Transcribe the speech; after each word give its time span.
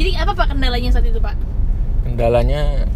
Jadi 0.00 0.16
apa 0.16 0.32
pak 0.32 0.56
kendalanya 0.56 0.88
saat 0.96 1.04
itu 1.04 1.20
pak? 1.20 1.36
kendalanya 2.00 2.88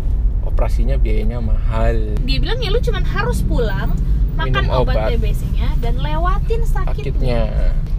operasinya 0.48 0.96
biayanya 0.96 1.38
mahal 1.38 2.16
Dia 2.24 2.38
bilang 2.40 2.56
ya 2.64 2.72
lu 2.72 2.80
cuman 2.80 3.04
harus 3.04 3.44
pulang, 3.44 3.92
makan 4.40 4.64
Minum 4.64 4.80
obat, 4.82 4.96
obat. 4.96 5.08
TBC-nya 5.12 5.68
dan 5.84 6.00
lewatin 6.00 6.64
sakitnya. 6.64 7.12
sakitnya 7.12 7.42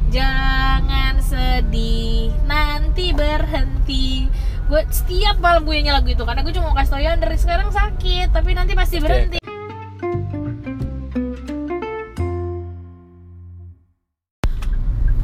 Jangan 0.09 1.13
sedih, 1.21 2.33
nanti 2.49 3.13
berhenti. 3.13 4.25
Gue 4.65 4.81
setiap 4.89 5.37
malam 5.37 5.65
gue 5.69 5.77
nyanyi 5.77 5.93
lagu 5.93 6.09
itu 6.09 6.23
karena 6.25 6.41
gue 6.41 6.53
cuma 6.57 6.73
mau 6.73 6.77
kasih 6.77 6.91
tau 6.93 7.01
ya 7.01 7.13
dari 7.13 7.37
sekarang 7.37 7.69
sakit, 7.69 8.33
tapi 8.33 8.57
nanti 8.57 8.73
pasti 8.73 8.97
berhenti. 8.97 9.37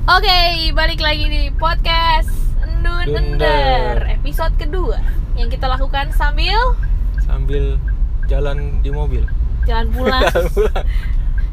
Oke, 0.06 0.42
balik 0.76 1.00
lagi 1.00 1.26
di 1.26 1.42
podcast 1.56 2.51
Dunder. 2.82 3.18
Ender 3.22 3.98
episode 4.10 4.54
kedua 4.58 4.98
yang 5.38 5.48
kita 5.54 5.70
lakukan 5.70 6.10
sambil 6.18 6.58
sambil 7.22 7.78
jalan 8.26 8.82
di 8.82 8.90
mobil 8.90 9.24
jalan 9.70 9.88
pulang. 9.96 10.26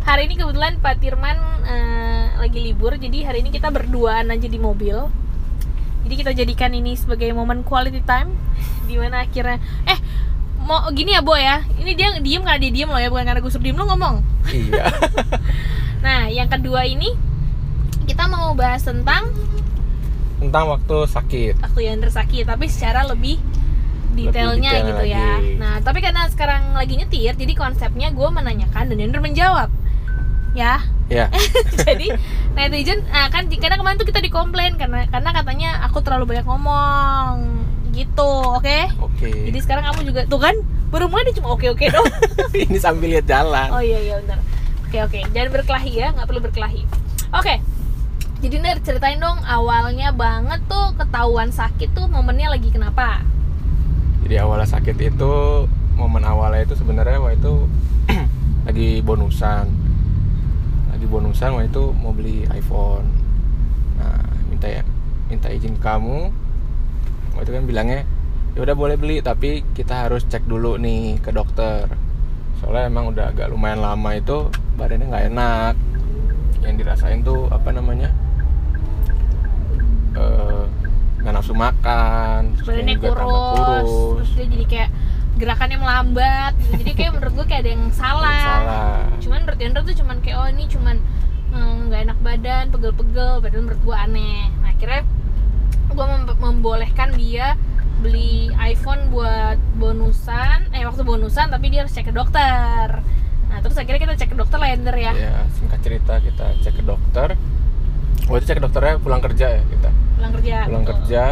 hari 0.09 0.25
ini 0.25 0.35
kebetulan 0.41 0.81
Pak 0.81 1.05
Tirman 1.05 1.39
eh, 1.69 2.25
lagi 2.41 2.61
libur, 2.65 2.97
jadi 2.97 3.29
hari 3.29 3.45
ini 3.45 3.53
kita 3.53 3.69
berduaan 3.69 4.33
aja 4.33 4.49
di 4.49 4.57
mobil. 4.57 4.97
Jadi 6.09 6.15
kita 6.17 6.33
jadikan 6.33 6.73
ini 6.73 6.97
sebagai 6.97 7.29
momen 7.37 7.61
quality 7.61 8.01
time, 8.09 8.33
di 8.89 8.97
mana 8.97 9.29
akhirnya 9.29 9.61
eh 9.85 10.01
mau 10.65 10.89
gini 10.97 11.13
ya 11.13 11.21
Bo 11.21 11.37
ya, 11.37 11.61
ini 11.77 11.93
dia 11.93 12.17
diem 12.17 12.41
karena 12.41 12.57
dia 12.57 12.73
diem 12.73 12.89
loh 12.89 12.97
ya, 12.97 13.13
bukan 13.13 13.29
karena 13.29 13.41
gue 13.45 13.53
suruh 13.53 13.65
diem 13.69 13.77
lo 13.77 13.85
ngomong. 13.85 14.25
iya 14.49 14.89
Nah 16.05 16.33
yang 16.33 16.49
kedua 16.49 16.89
ini 16.89 17.13
kita 18.09 18.25
mau 18.25 18.57
bahas 18.57 18.81
tentang 18.81 19.29
tentang 20.39 20.71
waktu 20.71 20.97
sakit. 21.11 21.55
Waktu 21.61 21.81
yang 21.83 21.99
sakit, 22.03 22.45
tapi 22.47 22.71
secara 22.71 23.05
lebih 23.05 23.43
detailnya 24.15 24.71
detail 24.75 24.89
gitu 24.91 25.05
ya. 25.11 25.29
lagi. 25.39 25.55
Nah 25.59 25.75
tapi 25.83 25.99
karena 26.03 26.27
sekarang 26.31 26.75
lagi 26.75 26.95
nyetir, 26.99 27.35
jadi 27.35 27.53
konsepnya 27.55 28.11
gue 28.11 28.29
menanyakan 28.31 28.91
dan 28.91 28.99
Yonder 28.99 29.23
menjawab, 29.23 29.71
ya. 30.55 30.83
ya. 31.07 31.31
Jadi 31.87 32.11
netizen 32.59 33.07
nah 33.15 33.31
kan 33.31 33.47
karena 33.47 33.79
kemarin 33.79 33.97
tuh 34.01 34.09
kita 34.09 34.19
dikomplain 34.19 34.75
karena 34.75 35.07
karena 35.07 35.31
katanya 35.31 35.71
aku 35.87 36.03
terlalu 36.03 36.35
banyak 36.35 36.47
ngomong. 36.47 37.35
Gitu 37.95 38.31
oke? 38.59 38.79
Oke. 39.03 39.31
Jadi 39.51 39.59
sekarang 39.63 39.87
kamu 39.91 40.01
juga 40.07 40.21
tuh 40.27 40.39
kan 40.39 40.55
baru 40.89 41.07
mulai 41.11 41.37
cuma 41.37 41.53
oke 41.53 41.69
oke 41.69 41.85
dong 41.93 42.09
ini 42.65 42.79
sambil 42.81 43.13
lihat 43.13 43.29
jalan. 43.29 43.69
Oh 43.71 43.83
iya 43.83 43.99
iya 44.01 44.15
benar 44.25 44.39
oke 44.89 44.99
oke. 45.05 45.21
Jangan 45.37 45.49
berkelahi 45.53 45.93
ya 45.95 46.07
nggak 46.15 46.27
perlu 46.27 46.41
berkelahi. 46.43 46.83
Oke 47.37 47.61
jadi 48.39 48.63
ner 48.63 48.79
ceritain 48.87 49.19
dong 49.19 49.43
awalnya 49.43 50.15
banget 50.15 50.63
tuh 50.71 50.95
ketahuan 50.95 51.51
sakit 51.51 51.91
tuh 51.91 52.07
momennya 52.07 52.55
lagi 52.55 52.71
kenapa? 52.71 53.27
Jadi 54.23 54.39
awalnya 54.39 54.71
sakit 54.71 54.95
itu 54.95 55.33
momen 55.99 56.23
awalnya 56.23 56.63
itu 56.63 56.79
sebenarnya 56.79 57.19
waktu 57.19 57.43
itu 57.43 57.55
lagi 58.71 59.03
bonusan. 59.03 59.67
Lagi 60.95 61.07
bonusan 61.11 61.51
waktu 61.51 61.67
itu 61.67 61.85
mau 61.99 62.15
beli 62.15 62.47
iPhone. 62.55 63.11
Nah 63.99 64.23
minta 64.47 64.71
ya 64.71 64.87
minta 65.27 65.51
izin 65.51 65.75
kamu. 65.83 66.31
Waktu 67.35 67.43
itu 67.43 67.53
kan 67.59 67.65
bilangnya 67.67 68.07
ya 68.55 68.63
udah 68.63 68.77
boleh 68.79 68.95
beli 68.95 69.19
tapi 69.19 69.67
kita 69.75 70.07
harus 70.07 70.23
cek 70.31 70.47
dulu 70.47 70.79
nih 70.79 71.19
ke 71.19 71.35
dokter. 71.35 71.91
Soalnya 72.63 72.87
emang 72.87 73.11
udah 73.11 73.35
agak 73.35 73.51
lumayan 73.51 73.83
lama 73.83 74.15
itu 74.15 74.47
badannya 74.79 75.11
nggak 75.11 75.27
enak. 75.35 75.75
Yang 76.63 76.75
dirasain 76.87 77.27
tuh 77.27 77.51
apa 77.51 77.75
namanya 77.75 78.15
eh, 80.17 80.65
nggak 81.19 81.33
nafsu 81.35 81.53
makan 81.53 82.55
terus 82.55 82.67
badannya 82.71 82.95
juga 82.95 83.09
tambah 83.11 83.43
kurus, 83.53 83.91
terus 83.91 84.31
dia 84.39 84.47
jadi 84.49 84.67
kayak 84.71 84.91
gerakannya 85.39 85.79
melambat 85.79 86.53
gitu. 86.59 86.73
jadi 86.83 86.93
kayak 86.99 87.11
menurut 87.15 87.33
gue 87.39 87.47
kayak 87.47 87.63
ada 87.63 87.71
yang 87.71 87.85
salah, 87.95 88.43
salah. 88.43 88.99
Cuman 89.23 89.39
menurut 89.47 89.59
Yandra 89.63 89.81
tuh 89.87 89.95
cuman 89.95 90.17
kayak 90.19 90.37
oh 90.39 90.49
ini 90.51 90.65
cuman 90.67 90.97
eh, 91.55 91.75
nggak 91.87 92.01
enak 92.11 92.19
badan 92.23 92.65
pegel-pegel. 92.75 93.33
Padahal 93.39 93.63
menurut 93.63 93.83
gue 93.83 93.97
aneh. 93.99 94.43
Nah 94.63 94.69
akhirnya 94.75 95.03
gue 95.89 96.07
mem- 96.07 96.39
membolehkan 96.43 97.15
dia 97.15 97.55
beli 97.99 98.51
iPhone 98.63 99.11
buat 99.11 99.59
bonusan 99.79 100.71
eh 100.71 100.87
waktu 100.87 101.03
bonusan 101.03 101.51
tapi 101.51 101.67
dia 101.71 101.83
harus 101.87 101.95
cek 101.95 102.11
ke 102.11 102.15
dokter. 102.15 103.03
Nah 103.51 103.59
terus 103.59 103.75
akhirnya 103.79 104.11
kita 104.11 104.15
cek 104.19 104.31
ke 104.35 104.39
dokter 104.39 104.59
lah 104.59 104.71
Yandra 104.71 104.99
ya. 104.99 105.13
Ya 105.19 105.39
singkat 105.55 105.83
cerita 105.83 106.19
kita 106.19 106.47
cek 106.63 106.79
ke 106.79 106.83
dokter. 106.83 107.35
Waktu 108.27 108.39
itu 108.43 108.47
cek 108.51 108.57
ke 108.59 108.65
dokternya 108.67 108.99
pulang 109.03 109.23
kerja 109.23 109.55
ya 109.55 109.63
kita 109.67 109.91
pulang 110.19 110.33
kerja. 110.35 110.57
Pulang 110.67 110.85
betul. 110.85 110.93
kerja 110.99 111.25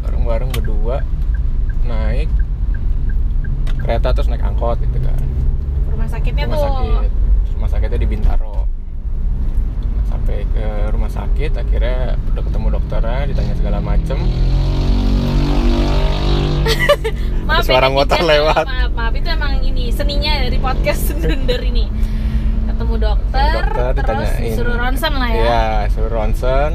bareng-bareng 0.00 0.50
berdua 0.52 0.96
naik 1.82 2.28
kereta 3.76 4.12
terus 4.12 4.28
naik 4.28 4.40
angkot 4.40 4.78
gitu 4.78 4.98
kan. 4.98 5.20
Rumah 5.90 6.08
sakitnya 6.08 6.44
rumah 6.46 6.56
tuh. 6.56 6.64
sakit. 6.64 7.10
Rumah 7.54 7.68
sakitnya 7.68 7.98
di 7.98 8.08
Bintaro. 8.08 8.56
Nah, 9.92 10.04
sampai 10.08 10.46
ke 10.48 10.66
rumah 10.88 11.10
sakit 11.10 11.52
akhirnya 11.52 11.98
udah 12.32 12.42
ketemu 12.42 12.66
dokternya 12.72 13.20
ditanya 13.28 13.54
segala 13.54 13.78
macem. 13.78 14.18
Maaf 17.44 17.60
Ada 17.60 17.68
suara 17.68 17.88
ya, 17.88 17.92
motor 17.92 18.20
lewat. 18.24 18.64
maaf 18.64 18.92
maaf 18.96 19.12
itu 19.12 19.28
emang 19.28 19.60
ini 19.60 19.92
seninya 19.92 20.32
dari 20.40 20.56
podcast 20.56 21.12
Dunder 21.20 21.60
ini. 21.60 21.84
Ketemu 22.64 22.94
dokter, 22.96 23.60
dokter 23.68 23.92
terus 24.00 24.30
ditanyain. 24.32 24.44
disuruh 24.48 24.76
ronsen 24.80 25.12
lah 25.12 25.28
ya. 25.28 25.44
Iya 25.44 25.64
suruh 25.92 26.08
ronsen 26.10 26.72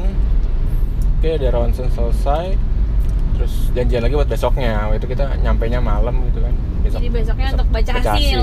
oke 1.20 1.36
udah 1.36 1.50
ronsen 1.52 1.88
selesai. 1.92 2.56
Terus 3.36 3.52
janjian 3.76 4.00
lagi 4.00 4.16
buat 4.16 4.30
besoknya. 4.32 4.88
Waktu 4.88 5.04
itu 5.04 5.08
kita 5.12 5.36
nyampe 5.44 5.68
nya 5.68 5.84
malam 5.84 6.16
gitu 6.32 6.40
kan. 6.40 6.56
Besok 6.80 6.98
jadi 7.04 7.08
besoknya 7.12 7.46
besok 7.52 7.56
untuk 7.60 7.68
baca, 7.76 7.92
hasil. 7.92 8.40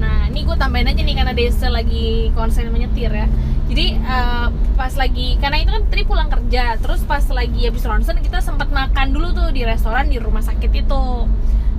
nah 0.00 0.32
ini 0.32 0.48
gue 0.48 0.56
tambahin 0.56 0.88
aja 0.88 1.02
nih 1.04 1.12
karena 1.12 1.34
Desa 1.36 1.68
lagi 1.70 2.34
konsen 2.34 2.74
menyetir 2.74 3.14
ya. 3.14 3.30
Jadi 3.70 3.86
eh, 4.02 4.46
pas 4.74 4.92
lagi 4.98 5.38
karena 5.38 5.62
itu 5.62 5.70
kan 5.70 5.82
tadi 5.86 6.02
pulang 6.02 6.26
kerja. 6.26 6.74
Terus 6.82 7.06
pas 7.06 7.22
lagi 7.30 7.70
habis 7.70 7.86
ronsen 7.86 8.18
kita 8.18 8.42
sempat 8.42 8.66
makan 8.74 9.14
dulu 9.14 9.30
tuh 9.30 9.54
di 9.54 9.62
restoran 9.62 10.10
di 10.10 10.18
rumah 10.18 10.42
sakit 10.42 10.74
itu. 10.74 11.04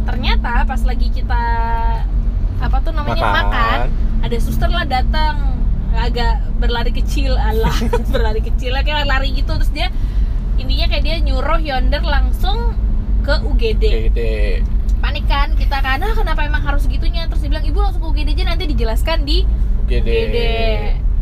Ternyata 0.07 0.63
pas 0.63 0.81
lagi 0.87 1.11
kita 1.11 1.43
apa 2.63 2.77
tuh 2.79 2.95
namanya 2.95 3.25
Makan. 3.27 3.35
makan 3.43 3.79
ada 4.21 4.37
suster 4.39 4.69
lah 4.69 4.85
datang 4.85 5.60
agak 5.91 6.41
berlari 6.57 6.91
kecil 6.95 7.35
Allah 7.35 7.73
berlari 8.13 8.41
kecil 8.43 8.71
lah 8.75 8.83
kayak 8.83 9.07
lari 9.07 9.35
gitu. 9.35 9.51
Terus 9.59 9.71
dia 9.71 9.87
intinya 10.59 10.87
kayak 10.91 11.03
dia 11.03 11.15
nyuruh 11.23 11.59
Yonder 11.59 12.03
langsung 12.03 12.75
ke 13.21 13.37
UGD 13.45 13.83
Gede. 14.09 14.65
panik 14.97 15.29
kan 15.29 15.53
kita 15.53 15.77
kan 15.77 16.01
ah 16.01 16.13
kenapa 16.17 16.41
emang 16.45 16.65
harus 16.65 16.85
segitunya? 16.85 17.29
Terus 17.29 17.45
dia 17.45 17.49
bilang 17.53 17.65
ibu 17.65 17.77
langsung 17.81 18.01
ke 18.01 18.07
UGD 18.09 18.29
aja 18.33 18.43
nanti 18.49 18.65
dijelaskan 18.69 19.25
di 19.25 19.45
Gede. 19.85 20.09
UGD 20.09 20.37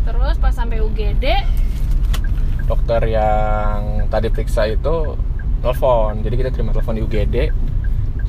terus 0.08 0.36
pas 0.40 0.56
sampai 0.56 0.80
UGD 0.80 1.26
dokter 2.66 3.02
yang 3.10 4.06
tadi 4.14 4.30
periksa 4.30 4.70
itu 4.70 5.18
telepon. 5.60 6.22
Jadi 6.22 6.36
kita 6.38 6.50
terima 6.54 6.72
telepon 6.72 6.96
di 6.96 7.04
UGD 7.04 7.36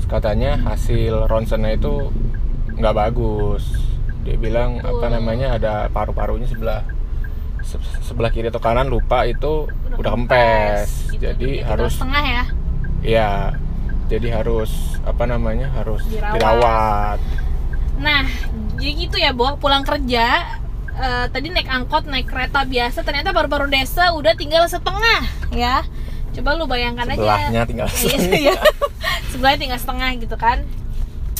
Terus 0.00 0.06
katanya 0.08 0.56
hasil 0.64 1.28
ronsennya 1.28 1.76
itu 1.76 2.08
nggak 2.80 2.96
bagus 2.96 3.68
dia 4.20 4.36
bilang 4.36 4.78
apa 4.78 4.92
Betul. 5.00 5.10
namanya 5.12 5.46
ada 5.54 5.72
paru-parunya 5.88 6.44
sebelah 6.44 6.84
se- 7.60 7.80
sebelah 8.02 8.28
kiri 8.28 8.48
atau 8.48 8.58
kanan 8.58 8.86
lupa 8.86 9.24
itu 9.24 9.64
udah, 9.90 10.12
kempes, 10.12 11.10
gitu. 11.10 11.24
jadi 11.24 11.48
tiga 11.58 11.68
harus 11.68 11.92
setengah 11.94 12.24
ya 12.26 12.44
Iya, 13.00 13.30
jadi 14.06 14.28
harus 14.34 14.70
apa 15.00 15.24
namanya 15.24 15.72
harus 15.72 16.04
Dirawat. 16.04 16.36
dirawat. 16.36 17.18
nah 17.96 18.24
jadi 18.76 18.92
gitu 18.98 19.16
ya 19.16 19.30
Bo 19.30 19.56
pulang 19.56 19.80
kerja 19.82 20.56
eh, 20.90 21.26
tadi 21.26 21.48
naik 21.48 21.64
angkot 21.66 22.04
naik 22.04 22.24
kereta 22.26 22.62
biasa 22.62 23.00
ternyata 23.00 23.30
baru-baru 23.30 23.66
desa 23.66 24.12
udah 24.12 24.32
tinggal 24.34 24.64
setengah 24.66 25.20
ya 25.50 25.80
coba 26.30 26.54
lu 26.54 26.64
bayangkan 26.64 27.04
aja 27.06 27.16
Sebelahnya 27.16 27.62
tinggal 27.64 27.88
Iya, 27.88 27.96
setengah. 27.98 28.36
iya. 28.38 28.56
sebelahnya 29.30 29.58
tinggal 29.58 29.80
setengah 29.80 30.10
gitu 30.18 30.36
kan 30.36 30.58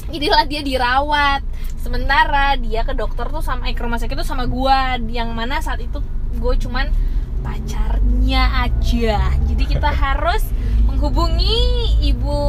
jadilah 0.09 0.43
dia 0.45 0.61
dirawat 0.61 1.43
sementara 1.81 2.55
dia 2.55 2.85
ke 2.85 2.93
dokter 2.93 3.25
tuh 3.27 3.41
sama 3.41 3.67
eh, 3.67 3.75
ke 3.75 3.81
rumah 3.81 3.97
sakit 3.97 4.15
tuh 4.15 4.25
sama 4.25 4.45
gua 4.45 5.01
yang 5.03 5.33
mana 5.33 5.59
saat 5.59 5.81
itu 5.81 5.99
gue 6.31 6.55
cuman 6.61 6.93
pacarnya 7.41 8.69
aja 8.69 9.19
jadi 9.49 9.65
kita 9.67 9.91
harus 10.05 10.45
menghubungi 10.85 11.57
ibu 12.03 12.41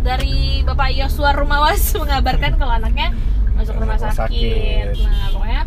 dari 0.00 0.62
bapak 0.62 0.94
Yosua 0.94 1.32
Rumawas 1.32 1.80
mengabarkan 1.96 2.54
kalau 2.54 2.72
anaknya 2.74 3.16
masuk 3.56 3.74
rumah 3.74 3.98
Rumah 3.98 4.14
sakit. 4.14 4.94
sakit. 4.94 5.02
nah 5.02 5.26
pokoknya 5.32 5.62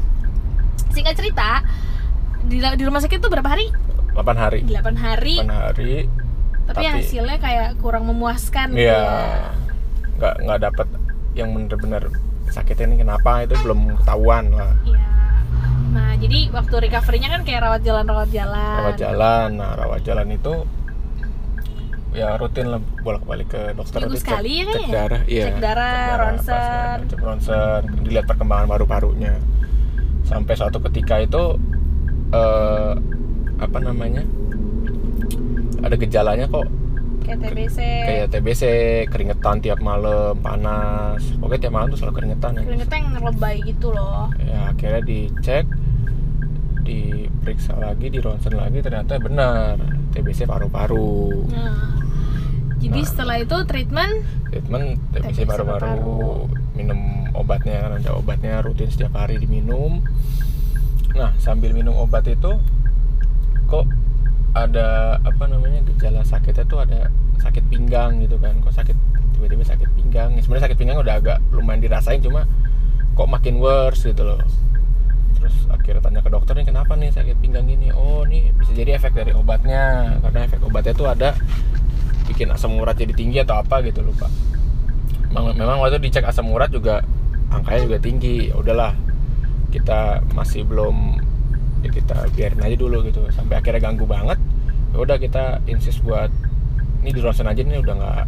singkat 0.91 1.15
cerita 1.17 1.49
di, 2.41 2.57
di 2.57 2.83
rumah 2.83 3.01
sakit 3.01 3.19
tuh 3.19 3.29
berapa 3.29 3.47
hari 3.47 3.67
8 4.11 4.21
hari. 4.35 4.59
8 4.67 4.91
hari 4.97 5.35
8 5.39 5.47
hari. 5.47 5.93
tapi, 6.67 6.83
Tapi- 6.83 6.87
hasilnya 6.99 7.37
kayak 7.39 7.79
kurang 7.79 8.05
memuaskan 8.05 8.75
Iya. 8.75 8.91
ya. 8.91 9.03
Nggak 10.19 10.35
nggak 10.45 10.59
dapat 10.61 10.87
yang 11.31 11.55
bener-bener 11.55 12.11
sakitnya 12.51 12.85
ini 12.91 12.97
kenapa 13.07 13.47
itu 13.47 13.55
belum 13.63 13.95
ketahuan 14.03 14.51
lah. 14.51 14.71
Iya. 14.83 15.07
Nah, 15.91 16.11
jadi 16.15 16.47
waktu 16.55 16.75
recovery-nya 16.87 17.29
kan 17.35 17.41
kayak 17.43 17.61
rawat 17.67 17.81
jalan 17.83 18.05
rawat 18.07 18.29
jalan. 18.31 18.75
Rawat 18.79 18.95
jalan. 18.99 19.49
Nah, 19.59 19.71
rawat 19.75 20.01
jalan 20.03 20.27
itu 20.31 20.53
ya 22.11 22.35
rutin 22.35 22.67
lah 22.67 22.79
bolak-balik 23.07 23.47
ke 23.47 23.71
dokter 23.71 24.03
itu 24.03 24.19
sekali 24.19 24.51
ya 24.51 24.63
cek 24.67 24.75
kayaknya? 24.75 24.91
darah 24.91 25.21
iya 25.31 25.45
Cek 25.47 25.57
darah, 25.63 26.07
ronsen. 26.19 26.97
macam, 27.07 27.19
ronsen 27.23 27.81
dilihat 28.03 28.25
perkembangan 28.27 28.67
paru-parunya 28.67 29.33
sampai 30.27 30.53
suatu 30.59 30.83
ketika 30.91 31.23
itu 31.23 31.55
eh, 32.35 32.93
apa 33.63 33.77
namanya 33.79 34.27
ada 35.87 35.95
gejalanya 35.95 36.51
kok 36.51 36.67
kayak 37.21 37.39
TBC 37.39 37.77
kayak 37.79 38.27
TBC 38.29 38.63
keringetan 39.07 39.61
tiap 39.61 39.79
malam 39.79 40.35
panas. 40.39 41.21
Pokoknya 41.37 41.61
tiap 41.67 41.73
malam 41.73 41.87
tuh 41.89 41.99
selalu 42.01 42.15
keringetan 42.17 42.51
ya. 42.57 42.61
keringetnya 42.65 42.97
yang 42.97 43.25
lebay 43.25 43.55
gitu 43.63 43.87
loh. 43.89 44.27
Ya 44.41 44.73
akhirnya 44.73 45.01
dicek 45.01 45.65
diperiksa 46.81 47.77
lagi 47.77 48.09
di 48.09 48.19
ronsen 48.19 48.53
lagi 48.53 48.81
ternyata 48.81 49.21
benar. 49.21 49.77
TBC 50.11 50.43
paru-paru. 50.43 51.45
Nah. 51.47 52.01
Jadi 52.81 52.99
Nah. 52.99 53.07
setelah 53.07 53.35
itu 53.37 53.57
treatment? 53.69 54.13
Treatment 54.49 54.85
TBC 55.13 55.45
TBC 55.45 55.47
paru-paru. 55.47 56.49
minum 56.71 56.97
obatnya 57.35 57.83
kan 57.83 57.91
ada 57.99 58.11
obatnya 58.15 58.63
rutin 58.63 58.89
setiap 58.89 59.13
hari 59.13 59.37
diminum. 59.37 60.01
Nah 61.13 61.31
sambil 61.37 61.71
minum 61.71 61.93
obat 61.95 62.25
itu 62.25 62.57
kok 63.67 63.85
ada 64.51 65.15
apa 65.23 65.43
namanya 65.47 65.79
gejala 65.87 66.27
sakitnya 66.27 66.67
tuh 66.67 66.83
ada 66.83 67.07
sakit 67.39 67.63
pinggang 67.71 68.19
gitu 68.23 68.35
kan. 68.37 68.59
Kok 68.59 68.73
sakit 68.75 68.97
tiba-tiba 69.37 69.63
sakit 69.63 69.89
pinggang. 69.95 70.35
Ya, 70.35 70.41
sebenarnya 70.43 70.65
sakit 70.69 70.77
pinggang 70.77 70.99
udah 70.99 71.15
agak 71.17 71.37
lumayan 71.55 71.79
dirasain 71.79 72.19
cuma 72.19 72.45
kok 73.15 73.27
makin 73.31 73.59
worse 73.63 74.11
gitu 74.11 74.23
loh. 74.23 74.39
Terus 75.39 75.55
akhirnya 75.71 76.03
tanya 76.03 76.21
ke 76.21 76.29
dokter 76.29 76.53
nih 76.53 76.67
kenapa 76.67 76.93
nih 76.99 77.09
sakit 77.09 77.35
pinggang 77.41 77.65
gini 77.65 77.89
oh 77.95 78.27
nih 78.27 78.53
bisa 78.53 78.71
jadi 78.75 78.99
efek 78.99 79.15
dari 79.15 79.31
obatnya. 79.31 80.15
Karena 80.19 80.39
efek 80.45 80.59
obatnya 80.67 80.93
tuh 80.93 81.07
ada 81.07 81.33
bikin 82.27 82.51
asam 82.51 82.75
urat 82.79 82.95
jadi 82.95 83.11
tinggi 83.15 83.39
atau 83.41 83.59
apa 83.59 83.79
gitu 83.87 84.03
lupa. 84.03 84.27
Memang, 85.31 85.55
memang 85.55 85.77
waktu 85.79 86.03
dicek 86.03 86.27
asam 86.27 86.51
urat 86.51 86.67
juga 86.67 86.99
angkanya 87.49 87.87
juga 87.87 87.97
tinggi. 88.03 88.51
Ya 88.51 88.55
udahlah 88.59 88.91
kita 89.71 90.19
masih 90.35 90.67
belum 90.67 91.30
ya 91.81 91.89
kita 91.89 92.17
biarin 92.33 92.61
aja 92.61 92.77
dulu 92.77 93.03
gitu. 93.05 93.25
Sampai 93.33 93.59
akhirnya 93.61 93.81
ganggu 93.81 94.05
banget 94.05 94.37
ya 94.91 94.97
udah 94.99 95.17
kita 95.17 95.63
insist 95.71 96.03
buat 96.03 96.27
ini 97.01 97.15
di 97.15 97.21
aja 97.23 97.61
nih 97.63 97.79
udah 97.81 97.95
nggak 97.95 98.23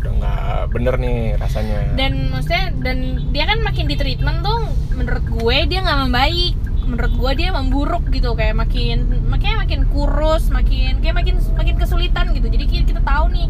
udah 0.00 0.12
nggak 0.16 0.54
bener 0.72 0.94
nih 1.00 1.18
rasanya. 1.36 1.78
Dan 1.96 2.32
maksudnya 2.32 2.72
dan 2.80 2.98
dia 3.32 3.44
kan 3.48 3.58
makin 3.64 3.84
di 3.88 3.96
treatment 3.96 4.44
tuh 4.44 4.60
menurut 4.96 5.24
gue 5.24 5.56
dia 5.68 5.80
nggak 5.84 6.00
membaik. 6.08 6.56
Menurut 6.90 7.12
gue 7.14 7.32
dia 7.38 7.54
memburuk 7.54 8.04
gitu 8.10 8.34
kayak 8.34 8.58
makin 8.58 9.22
makanya 9.30 9.62
makin 9.62 9.86
kurus 9.94 10.50
makin 10.50 10.98
kayak 10.98 11.14
makin 11.14 11.38
makin 11.54 11.74
kesulitan 11.78 12.34
gitu. 12.34 12.50
Jadi 12.50 12.64
kita, 12.66 12.84
kita 12.96 13.02
tahu 13.06 13.30
nih 13.30 13.46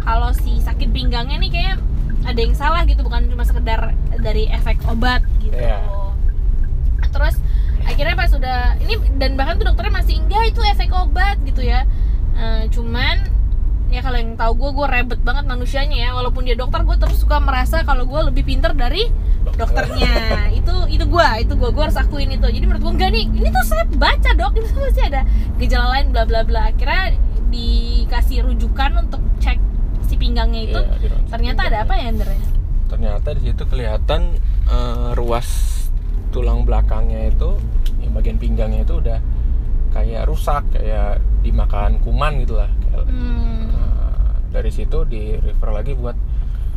kalau 0.00 0.32
si 0.32 0.56
sakit 0.64 0.88
pinggangnya 0.88 1.36
nih 1.36 1.52
kayak 1.52 1.76
ada 2.24 2.40
yang 2.40 2.56
salah 2.56 2.82
gitu 2.88 3.04
bukan 3.04 3.28
cuma 3.28 3.44
sekedar 3.44 3.92
dari 4.24 4.48
efek 4.48 4.80
obat 4.88 5.20
gitu. 5.40 5.54
Iya. 5.54 5.80
terus 7.08 7.40
akhirnya 7.88 8.14
pas 8.14 8.28
sudah 8.28 8.76
ini 8.84 8.94
dan 9.16 9.34
bahkan 9.34 9.56
tuh 9.56 9.72
dokternya 9.72 10.04
masih 10.04 10.20
enggak 10.20 10.44
itu 10.52 10.60
efek 10.60 10.92
obat 10.92 11.40
gitu 11.42 11.64
ya. 11.64 11.88
Eh, 12.38 12.68
cuman 12.68 13.26
ya 13.88 14.04
kalau 14.04 14.20
yang 14.20 14.36
tahu 14.36 14.52
gue 14.52 14.70
gue 14.76 14.86
rebet 14.86 15.20
banget 15.24 15.44
manusianya 15.48 15.96
ya. 15.96 16.10
Walaupun 16.12 16.44
dia 16.44 16.54
dokter 16.54 16.84
gue 16.84 16.96
terus 17.00 17.18
suka 17.18 17.40
merasa 17.40 17.82
kalau 17.82 18.04
gue 18.04 18.20
lebih 18.28 18.44
pinter 18.44 18.76
dari 18.76 19.08
dokternya. 19.56 20.52
Itu 20.58 20.86
itu 20.92 21.04
gue 21.08 21.28
itu 21.40 21.52
gue 21.56 21.70
gue 21.72 21.82
harus 21.82 21.98
akuin 21.98 22.28
itu. 22.28 22.46
Jadi 22.46 22.64
menurut 22.68 22.82
gue 22.84 22.92
enggak 23.00 23.10
nih 23.16 23.24
ini 23.32 23.48
tuh 23.48 23.64
saya 23.64 23.84
baca 23.96 24.30
dok 24.36 24.52
itu 24.60 24.68
tuh 24.70 24.82
pasti 24.86 25.02
ada 25.02 25.20
gejala 25.56 25.86
lain 25.96 26.12
bla 26.12 26.22
bla 26.28 26.44
bla. 26.44 26.70
Akhirnya 26.70 27.16
dikasih 27.48 28.44
rujukan 28.44 29.08
untuk 29.08 29.24
cek 29.40 29.58
si 30.04 30.14
pinggangnya 30.20 30.60
itu. 30.68 30.80
Ronsen 30.80 31.32
ternyata 31.32 31.60
ada 31.72 31.88
apa 31.88 31.96
ya 31.96 32.12
ya? 32.12 32.38
ternyata 32.88 33.36
di 33.36 33.52
situ 33.52 33.62
kelihatan 33.68 34.40
eh, 34.66 35.08
ruas 35.12 35.77
tulang 36.38 36.62
belakangnya 36.62 37.28
itu 37.28 37.50
yang 37.98 38.12
bagian 38.12 38.38
pinggangnya 38.38 38.80
itu 38.80 38.94
udah 38.96 39.18
kayak 39.90 40.22
rusak 40.24 40.62
kayak 40.70 41.18
dimakan 41.40 41.98
kuman 41.98 42.38
gitu 42.38 42.54
lah 42.54 42.70
Kayak- 42.80 43.06
Hmm, 43.08 43.66
Nah, 43.68 44.30
dari 44.48 44.70
situ 44.70 45.02
di 45.04 45.34
refer 45.34 45.70
lagi 45.72 45.92
buat 45.92 46.14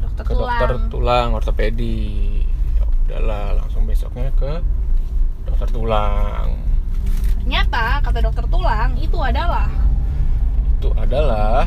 dokter 0.01 0.23
ke 0.23 0.31
tulang. 0.31 0.49
dokter 0.51 0.69
tulang 0.89 1.27
ortopedi 1.31 2.41
ya 2.73 2.83
udahlah 2.87 3.45
langsung 3.55 3.85
besoknya 3.85 4.33
ke 4.33 4.51
dokter 5.43 5.69
tulang 5.69 6.57
Ternyata 7.37 8.01
kata 8.01 8.19
dokter 8.19 8.45
tulang 8.45 8.93
itu 8.95 9.17
adalah 9.17 9.69
itu 10.73 10.89
adalah 10.91 11.65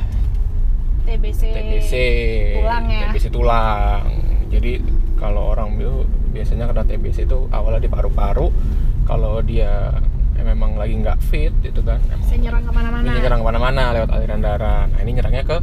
TBC. 1.05 1.43
TBC 1.47 1.93
tulang 2.57 2.85
ya. 2.89 3.01
TBC 3.07 3.25
tulang 3.29 4.03
jadi 4.49 4.73
kalau 5.25 5.51
orang 5.51 5.75
itu 5.75 6.05
biasanya 6.31 6.67
kena 6.67 6.85
TBC 6.85 7.25
itu 7.25 7.49
awalnya 7.49 7.81
di 7.81 7.89
paru-paru 7.89 8.53
kalau 9.03 9.41
dia 9.41 9.95
eh, 10.35 10.45
memang 10.45 10.75
lagi 10.75 10.95
nggak 10.97 11.19
fit 11.23 11.55
itu 11.63 11.81
kan 11.81 11.97
Bisa 12.19 12.37
nyerang 12.37 12.63
ke 12.63 12.73
mana-mana. 12.73 13.05
ini 13.07 13.19
nyerang 13.19 13.41
ke 13.41 13.47
mana-mana 13.47 13.83
lewat 13.93 14.11
aliran 14.11 14.41
darah. 14.41 14.83
Nah 14.85 14.99
ini 14.99 15.11
nyerangnya 15.15 15.45
ke 15.45 15.57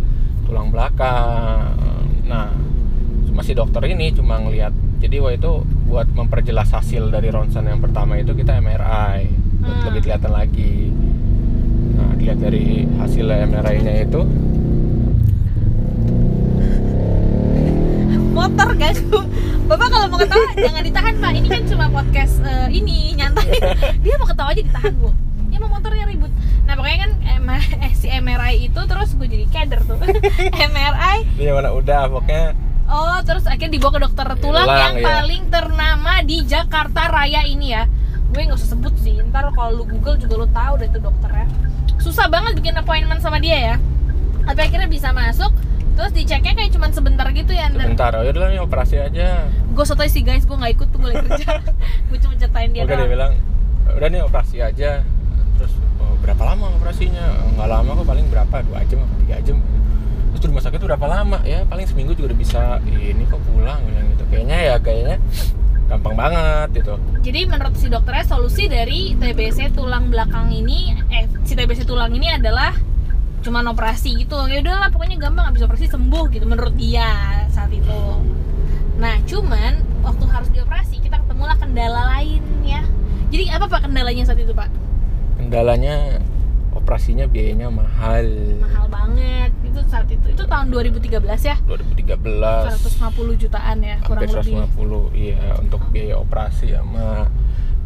tulang 0.43 0.67
belakang. 0.69 1.77
Nah 2.23 2.49
cuma 3.23 3.41
si 3.41 3.51
dokter 3.51 3.83
ini 3.87 4.09
cuma 4.11 4.39
ngelihat. 4.39 4.71
Jadi 4.97 5.17
waktu 5.17 5.37
itu 5.37 5.51
buat 5.85 6.07
memperjelas 6.09 6.69
hasil 6.71 7.09
dari 7.09 7.29
ronsen 7.29 7.65
yang 7.65 7.79
pertama 7.79 8.15
itu 8.15 8.31
kita 8.31 8.55
MRI 8.55 9.29
buat 9.59 9.75
Hmm. 9.75 9.85
lebih 9.87 10.01
kelihatan 10.03 10.31
lagi. 10.31 10.89
Nah 11.91 12.13
dilihat 12.15 12.39
dari 12.39 12.65
hasil 12.95 13.25
MRI-nya 13.25 13.93
itu 14.03 14.21
Motor 18.31 18.69
guys. 18.75 18.99
Bapak 19.69 19.87
kalau 19.87 20.07
mau 20.07 20.19
ketawa 20.19 20.51
jangan 20.55 20.81
ditahan 20.81 21.15
Pak. 21.17 21.31
Ini 21.35 21.47
kan 21.47 21.61
cuma 21.67 21.85
podcast 21.87 22.35
eh, 22.41 22.67
ini 22.71 23.11
nyantai. 23.13 23.47
Dia 24.03 24.15
mau 24.15 24.27
ketawa 24.27 24.51
aja 24.51 24.61
ditahan 24.61 24.93
Bu. 24.95 25.09
Dia 25.51 25.59
mau 25.59 25.69
motornya 25.69 26.07
ribut. 26.07 26.31
Nah 26.63 26.73
pokoknya 26.73 26.99
kan 27.01 27.11
M- 27.43 27.51
eh, 27.85 27.93
si 27.93 28.07
MRI 28.07 28.67
itu 28.67 28.81
terus 28.81 29.09
gue 29.13 29.27
jadi 29.27 29.45
keder 29.47 29.83
tuh. 29.83 29.99
MRI 30.51 31.17
ini 31.37 31.51
mana 31.51 31.71
udah 31.71 32.07
pokoknya 32.07 32.55
Oh, 32.91 33.23
terus 33.23 33.47
akhirnya 33.47 33.71
dibawa 33.71 33.91
ke 33.95 34.01
dokter 34.03 34.27
tulang 34.43 34.67
Tulang, 34.67 34.79
yang 34.83 34.95
iya. 34.99 35.05
paling 35.07 35.43
ternama 35.47 36.13
di 36.27 36.43
Jakarta 36.43 37.07
Raya 37.07 37.47
ini 37.47 37.71
ya. 37.71 37.87
Gue 38.31 38.43
nggak 38.43 38.59
usah 38.59 38.75
sebut 38.75 38.91
sih, 38.99 39.15
ntar 39.31 39.47
kalau 39.55 39.79
lu 39.79 39.83
Google 39.87 40.19
juga 40.19 40.43
lu 40.43 40.47
tahu 40.51 40.73
deh 40.75 40.91
itu 40.91 40.99
dokternya. 40.99 41.47
Susah 42.03 42.27
banget 42.27 42.59
bikin 42.59 42.75
appointment 42.75 43.23
sama 43.23 43.39
dia 43.39 43.55
ya. 43.55 43.75
Tapi 44.43 44.59
akhirnya 44.59 44.91
bisa 44.91 45.15
masuk, 45.15 45.55
terus 46.01 46.17
diceknya 46.17 46.57
kayak 46.57 46.73
cuman 46.73 46.89
sebentar 46.89 47.29
gitu 47.29 47.53
ya. 47.53 47.69
Dan 47.69 47.93
sebentar 47.93 48.09
oh 48.17 48.25
yaudah 48.25 48.49
nih 48.49 48.57
operasi 48.57 48.97
aja. 48.97 49.45
Gue 49.69 49.85
sotoy 49.85 50.09
sih 50.09 50.25
guys, 50.25 50.49
gue 50.49 50.57
nggak 50.57 50.73
ikut 50.81 50.87
tuh 50.89 50.97
gue 50.97 51.09
lagi 51.13 51.29
kerja. 51.29 51.61
gue 52.09 52.17
cuma 52.17 52.33
ceritain 52.41 52.69
dia 52.73 52.81
Oke 52.81 52.97
dia 52.97 53.05
bilang 53.05 53.31
udah 53.85 54.07
nih 54.09 54.21
operasi 54.25 54.57
aja. 54.65 55.05
Terus 55.61 55.73
"Oh, 56.01 56.17
berapa 56.25 56.41
lama 56.41 56.73
operasinya? 56.73 57.25
Nggak 57.53 57.69
lama 57.69 57.89
kok 58.01 58.07
paling 58.09 58.25
berapa 58.33 58.55
dua 58.65 58.81
jam 58.89 58.99
atau 59.05 59.15
tiga 59.21 59.37
jam. 59.45 59.57
Terus 60.33 60.41
di 60.41 60.47
rumah 60.49 60.63
sakit 60.65 60.77
tuh 60.81 60.89
berapa 60.89 61.05
lama? 61.05 61.37
Ya 61.45 61.61
paling 61.69 61.85
seminggu 61.85 62.17
juga 62.17 62.33
udah 62.33 62.39
bisa 62.41 62.61
ini 62.89 63.23
kok 63.29 63.37
pulang? 63.45 63.77
Bilang 63.85 64.05
gitu. 64.17 64.23
Kayaknya 64.33 64.57
ya 64.57 64.75
kayaknya 64.81 65.15
gampang 65.85 66.15
banget 66.17 66.67
gitu. 66.81 66.95
Jadi 67.21 67.39
menurut 67.45 67.75
si 67.77 67.87
dokternya 67.91 68.25
solusi 68.25 68.65
dari 68.65 69.13
TBC 69.13 69.75
tulang 69.75 70.07
belakang 70.09 70.49
ini, 70.49 70.97
eh 71.13 71.29
si 71.45 71.53
TBC 71.53 71.83
tulang 71.83 72.09
ini 72.15 72.31
adalah 72.31 72.71
cuman 73.41 73.73
operasi 73.73 74.15
gitu. 74.21 74.37
Ya 74.47 74.61
udahlah 74.61 74.89
pokoknya 74.93 75.17
gampang 75.17 75.49
habis 75.49 75.65
operasi 75.65 75.89
sembuh 75.89 76.29
gitu 76.29 76.45
menurut 76.45 76.73
dia 76.77 77.45
saat 77.49 77.73
itu. 77.73 78.01
Nah, 79.01 79.17
cuman 79.25 79.81
waktu 80.05 80.23
harus 80.29 80.49
dioperasi 80.53 81.01
kita 81.01 81.17
ketemulah 81.25 81.57
kendala 81.57 82.17
lain 82.17 82.41
ya. 82.61 82.85
Jadi 83.33 83.49
apa 83.49 83.65
Pak 83.65 83.89
kendalanya 83.89 84.23
saat 84.27 84.39
itu, 84.39 84.53
Pak? 84.53 84.69
kendalanya 85.41 86.21
operasinya 86.77 87.25
biayanya 87.25 87.67
mahal 87.73 88.23
Mahal 88.61 88.85
banget. 88.87 89.51
Itu 89.65 89.81
saat 89.89 90.07
itu. 90.07 90.23
Itu 90.31 90.45
tahun 90.45 90.69
2013 90.69 91.17
ya. 91.43 91.57
2013 91.65 92.77
150 92.77 93.41
jutaan 93.41 93.77
ya, 93.81 93.97
kurang 94.05 94.29
hampir 94.29 94.37
lebih. 94.37 94.69
150 94.69 95.17
iya 95.17 95.57
untuk 95.57 95.81
biaya 95.89 96.15
operasi 96.21 96.71
sama 96.77 97.27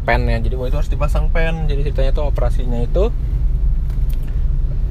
pen 0.06 0.22
ya 0.30 0.38
jadi 0.38 0.54
waktu 0.54 0.70
itu 0.70 0.78
harus 0.78 0.90
dipasang 0.92 1.26
pen 1.34 1.66
jadi 1.66 1.90
ceritanya 1.90 2.12
tuh 2.14 2.30
operasinya 2.30 2.78
itu 2.78 3.10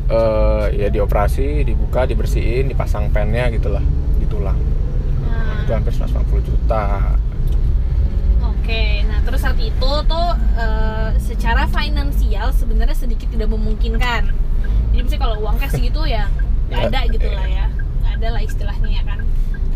eh 0.06 0.66
ya 0.78 0.88
dioperasi 0.94 1.66
dibuka 1.66 2.06
dibersihin 2.06 2.70
dipasang 2.70 3.10
pennya 3.10 3.50
gitulah 3.50 3.82
di 4.22 4.26
tulang 4.30 4.58
Nah, 5.26 5.66
itu 5.66 5.72
hampir 5.74 5.94
150 5.94 6.46
juta 6.46 7.18
Oke, 8.66 9.06
nah 9.06 9.22
terus 9.22 9.46
saat 9.46 9.62
itu 9.62 9.92
tuh 10.10 10.28
eh, 10.58 11.10
secara 11.22 11.70
finansial 11.70 12.50
sebenarnya 12.50 12.98
sedikit 12.98 13.30
tidak 13.30 13.54
memungkinkan. 13.54 14.34
Jadi 14.90 15.02
mesti 15.06 15.18
kalau 15.22 15.38
uang 15.46 15.62
cash 15.62 15.78
gitu 15.78 16.02
ya 16.10 16.26
nggak 16.74 16.90
ada 16.90 17.00
gitu 17.14 17.30
lah 17.30 17.46
ya, 17.46 17.66
nggak 17.70 18.14
ada 18.18 18.28
lah 18.34 18.42
istilahnya 18.42 18.90
ya 18.90 19.04
kan. 19.06 19.22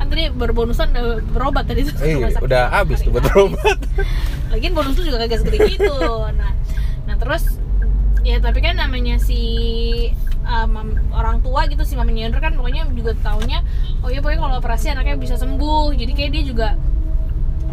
Kan 0.02 0.06
tadi 0.10 0.34
berbonusan 0.34 0.90
udah 0.90 1.22
berobat 1.22 1.70
tadi 1.70 1.86
tuh. 1.86 1.94
eh 2.02 2.18
udah 2.18 2.74
habis 2.74 3.06
tuh 3.06 3.14
buat 3.14 3.30
berobat 3.30 3.78
Lagian 4.50 4.74
bonus 4.74 4.98
tuh 4.98 5.06
juga 5.06 5.22
kagak 5.22 5.46
segede 5.46 5.78
gitu. 5.78 5.94
Nah, 6.34 6.52
nah 7.06 7.16
terus 7.22 7.62
ya 8.30 8.38
tapi 8.40 8.60
kan 8.60 8.78
namanya 8.78 9.18
si 9.18 9.42
uh, 10.44 10.66
mam- 10.66 11.02
orang 11.12 11.42
tua 11.42 11.66
gitu 11.66 11.82
si 11.82 11.94
mamanya 11.94 12.26
Yonder 12.26 12.40
kan 12.40 12.54
pokoknya 12.54 12.86
juga 12.92 13.18
taunya 13.20 13.66
oh 14.00 14.08
iya 14.08 14.20
pokoknya 14.20 14.40
kalau 14.40 14.56
operasi 14.58 14.86
anaknya 14.88 15.18
bisa 15.18 15.36
sembuh 15.36 15.92
jadi 15.92 16.12
kayak 16.12 16.32
dia 16.32 16.44
juga 16.46 16.68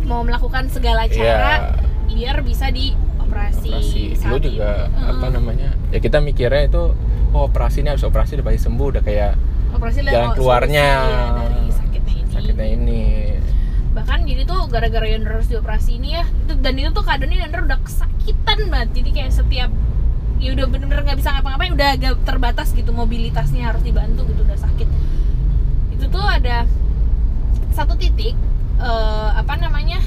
mau 0.03 0.23
melakukan 0.23 0.69
segala 0.69 1.05
cara 1.07 1.77
Iya. 2.09 2.33
biar 2.33 2.37
bisa 2.41 2.71
dioperasi 2.71 3.69
operasi 3.69 4.03
lu 4.17 4.17
saat 4.17 4.41
juga 4.41 4.71
ini. 4.87 5.05
apa 5.11 5.27
namanya 5.29 5.69
ya 5.87 5.99
kita 5.99 6.19
mikirnya 6.19 6.63
itu 6.65 6.83
oh 7.29 7.43
operasi 7.45 7.83
ini 7.83 7.91
habis 7.91 8.03
operasi 8.03 8.35
udah 8.35 8.47
pasti 8.47 8.61
sembuh 8.63 8.87
udah 8.89 9.03
kayak 9.03 9.33
operasi 9.69 9.99
jalan 10.03 10.33
keluarnya. 10.33 10.89
solusi, 10.89 11.13
ya, 11.13 11.27
dari 11.37 11.61
sakitnya 11.71 12.15
ini 12.15 12.33
sakitnya 12.33 12.67
ini 12.73 13.03
bahkan 13.93 14.19
jadi 14.23 14.43
tuh 14.45 14.61
gara-gara 14.67 15.07
Yonder 15.07 15.33
harus 15.35 15.49
dioperasi 15.49 15.91
ini 15.95 16.09
ya 16.15 16.25
itu- 16.25 16.57
dan 16.57 16.75
itu 16.75 16.91
tuh 16.91 17.03
keadaannya 17.03 17.39
Yonder 17.43 17.61
udah 17.67 17.79
kesakitan 17.83 18.59
banget 18.67 18.89
jadi 18.95 19.11
kayak 19.13 19.33
setiap 19.35 19.71
ya 20.37 20.53
udah 20.53 20.67
bener-bener 20.69 21.03
nggak 21.03 21.19
bisa 21.19 21.33
ngapa-ngapain 21.33 21.73
udah 21.73 21.89
agak 21.97 22.15
terbatas 22.29 22.77
gitu 22.77 22.93
mobilitasnya 22.93 23.73
harus 23.73 23.81
dibantu 23.81 24.29
gitu 24.29 24.45
udah 24.45 24.59
sakit. 24.61 24.89
Itu 25.97 26.05
tuh 26.13 26.25
ada 26.25 26.69
satu 27.73 27.97
titik 27.97 28.37
eh, 28.81 29.31
apa 29.37 29.57
namanya 29.57 30.01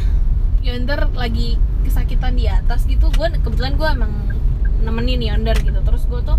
Yonder 0.61 1.09
lagi 1.15 1.57
kesakitan 1.85 2.35
di 2.35 2.45
atas 2.45 2.83
gitu 2.85 3.09
gue 3.13 3.27
kebetulan 3.41 3.73
gue 3.79 3.87
emang 3.87 4.11
nemenin 4.83 5.21
Yonder 5.21 5.55
gitu 5.57 5.79
terus 5.81 6.05
gue 6.05 6.21
tuh 6.21 6.37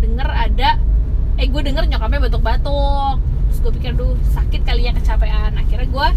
denger 0.00 0.28
ada 0.28 0.76
eh 1.40 1.48
gue 1.48 1.62
denger 1.64 1.88
nyokapnya 1.88 2.28
batuk-batuk 2.28 3.16
terus 3.48 3.58
gue 3.64 3.72
pikir 3.80 3.92
duh 3.96 4.14
sakit 4.36 4.62
kali 4.68 4.86
ya 4.88 4.92
kecapean. 4.92 5.56
Akhirnya 5.56 5.88
gue 5.88 6.08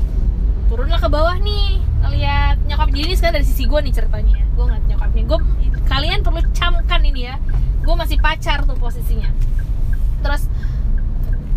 turunlah 0.68 1.00
ke 1.00 1.08
bawah 1.08 1.38
nih 1.40 1.80
ngeliat 2.04 2.60
nyokap 2.68 2.90
jadi 2.92 3.14
sekarang 3.16 3.36
dari 3.40 3.48
sisi 3.48 3.64
gue 3.64 3.80
nih 3.80 3.94
ceritanya 3.96 4.43
nyokapnya 5.04 5.24
gue 5.28 5.40
kalian 5.92 6.20
perlu 6.24 6.42
camkan 6.56 7.02
ini 7.04 7.28
ya. 7.28 7.36
Gue 7.84 7.96
masih 8.00 8.16
pacar 8.24 8.64
tuh 8.64 8.80
posisinya. 8.80 9.28
Terus 10.24 10.48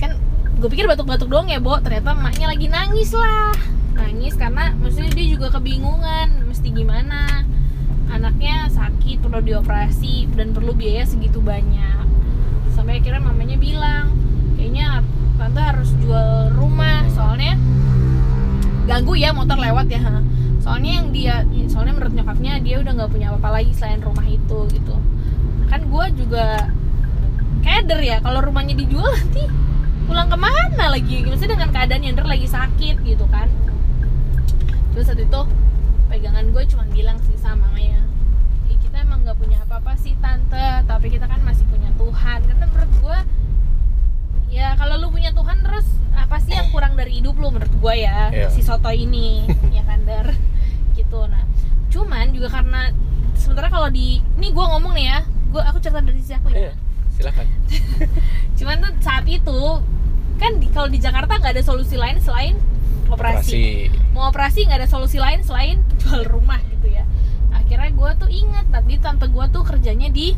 kan 0.03 0.19
gue 0.59 0.69
pikir 0.69 0.91
batuk-batuk 0.91 1.31
doang 1.31 1.47
ya 1.47 1.63
Bo. 1.63 1.79
Ternyata 1.79 2.19
emaknya 2.19 2.51
lagi 2.51 2.67
nangis 2.67 3.15
lah. 3.15 3.55
Nangis 3.95 4.35
karena 4.35 4.75
maksudnya 4.75 5.15
dia 5.15 5.27
juga 5.31 5.55
kebingungan 5.55 6.51
mesti 6.51 6.75
gimana. 6.75 7.47
Anaknya 8.11 8.67
sakit 8.71 9.23
perlu 9.23 9.39
dioperasi 9.43 10.35
dan 10.35 10.51
perlu 10.51 10.75
biaya 10.75 11.07
segitu 11.07 11.39
banyak. 11.39 12.03
Sampai 12.75 12.99
akhirnya 12.99 13.23
mamanya 13.23 13.57
bilang 13.63 14.11
kayaknya 14.59 15.07
tante 15.39 15.63
harus 15.63 15.95
jual 16.03 16.51
rumah 16.59 17.07
soalnya 17.15 17.55
ganggu 18.91 19.15
ya 19.15 19.31
motor 19.31 19.55
lewat 19.55 19.87
ya. 19.87 20.03
Soalnya 20.67 20.93
yang 20.99 21.07
dia 21.15 21.35
soalnya 21.71 21.95
menurut 21.95 22.11
nyokapnya 22.13 22.59
dia 22.59 22.83
udah 22.83 22.93
nggak 22.93 23.07
punya 23.09 23.27
apa-apa 23.31 23.63
lagi 23.63 23.71
selain 23.71 24.03
rumah 24.03 24.27
itu 24.27 24.59
gitu. 24.69 24.95
Kan 25.71 25.87
gue 25.87 26.05
juga 26.19 26.67
keder 27.63 28.03
ya 28.03 28.19
kalau 28.19 28.43
rumahnya 28.43 28.75
dijual 28.75 29.07
nanti 29.07 29.47
pulang 30.05 30.27
ke 30.27 30.35
mana 30.35 30.85
lagi? 30.91 31.23
Maksudnya 31.23 31.55
dengan 31.55 31.71
keadaan 31.71 32.03
Yonder 32.03 32.27
lagi 32.27 32.47
sakit 32.47 32.97
gitu 33.01 33.27
kan. 33.27 33.47
Terus 34.91 35.07
saat 35.07 35.19
itu 35.19 35.41
pegangan 36.07 36.51
gue 36.51 36.63
cuma 36.67 36.83
bilang 36.89 37.19
sih 37.23 37.37
sama 37.37 37.71
"Ih, 37.79 37.95
kita 38.77 39.03
emang 39.03 39.23
nggak 39.23 39.39
punya 39.39 39.63
apa-apa 39.63 39.95
sih 39.95 40.19
tante 40.19 40.83
tapi 40.83 41.07
kita 41.09 41.27
kan 41.27 41.39
masih 41.43 41.63
punya 41.67 41.95
Tuhan. 41.95 42.39
Karena 42.43 42.67
menurut 42.67 42.93
gue 42.97 43.19
ya 44.49 44.75
kalau 44.75 44.99
lu 44.99 45.09
punya 45.11 45.31
Tuhan 45.31 45.63
terus 45.63 45.87
apa 46.11 46.43
sih 46.43 46.55
yang 46.55 46.71
kurang 46.71 46.97
dari 46.97 47.21
hidup 47.21 47.37
lu 47.37 47.51
menurut 47.51 47.71
gue 47.71 47.95
ya 47.99 48.33
Iya. 48.33 48.49
si 48.49 48.65
soto 48.65 48.89
ini 48.89 49.45
ya 49.69 49.85
kan 49.85 50.01
dar 50.03 50.33
gitu. 51.07 51.23
Nah 51.31 51.47
cuman 51.87 52.35
juga 52.35 52.51
karena 52.51 52.91
sementara 53.39 53.71
kalau 53.71 53.89
di 53.89 54.19
ini 54.37 54.51
gue 54.51 54.65
ngomong 54.67 54.93
nih 54.99 55.07
ya 55.07 55.19
gue 55.55 55.63
aku 55.63 55.79
cerita 55.79 56.03
dari 56.03 56.19
sisi 56.19 56.35
aku 56.35 56.51
ya. 56.51 56.69
Iya, 56.69 56.73
silakan. 57.15 57.47
Cuman 58.59 58.77
tuh 58.83 58.93
saat 59.01 59.25
itu 59.25 59.61
kan 60.37 60.53
di, 60.61 60.67
kalau 60.69 60.89
di 60.91 60.99
Jakarta 61.01 61.39
nggak 61.41 61.55
ada 61.57 61.65
solusi 61.65 61.97
lain 61.97 62.21
selain 62.21 62.59
operasi, 63.09 63.89
mau 64.13 64.29
operasi 64.29 64.67
nggak 64.67 64.85
ada 64.85 64.91
solusi 64.91 65.17
lain 65.17 65.41
selain 65.47 65.81
jual 66.03 66.27
rumah 66.29 66.61
gitu 66.69 66.93
ya. 66.93 67.07
Akhirnya 67.55 67.89
gue 67.95 68.11
tuh 68.21 68.29
ingat 68.29 68.67
tadi 68.69 69.01
tante 69.01 69.31
gue 69.31 69.45
tuh 69.49 69.63
kerjanya 69.65 70.11
di 70.13 70.37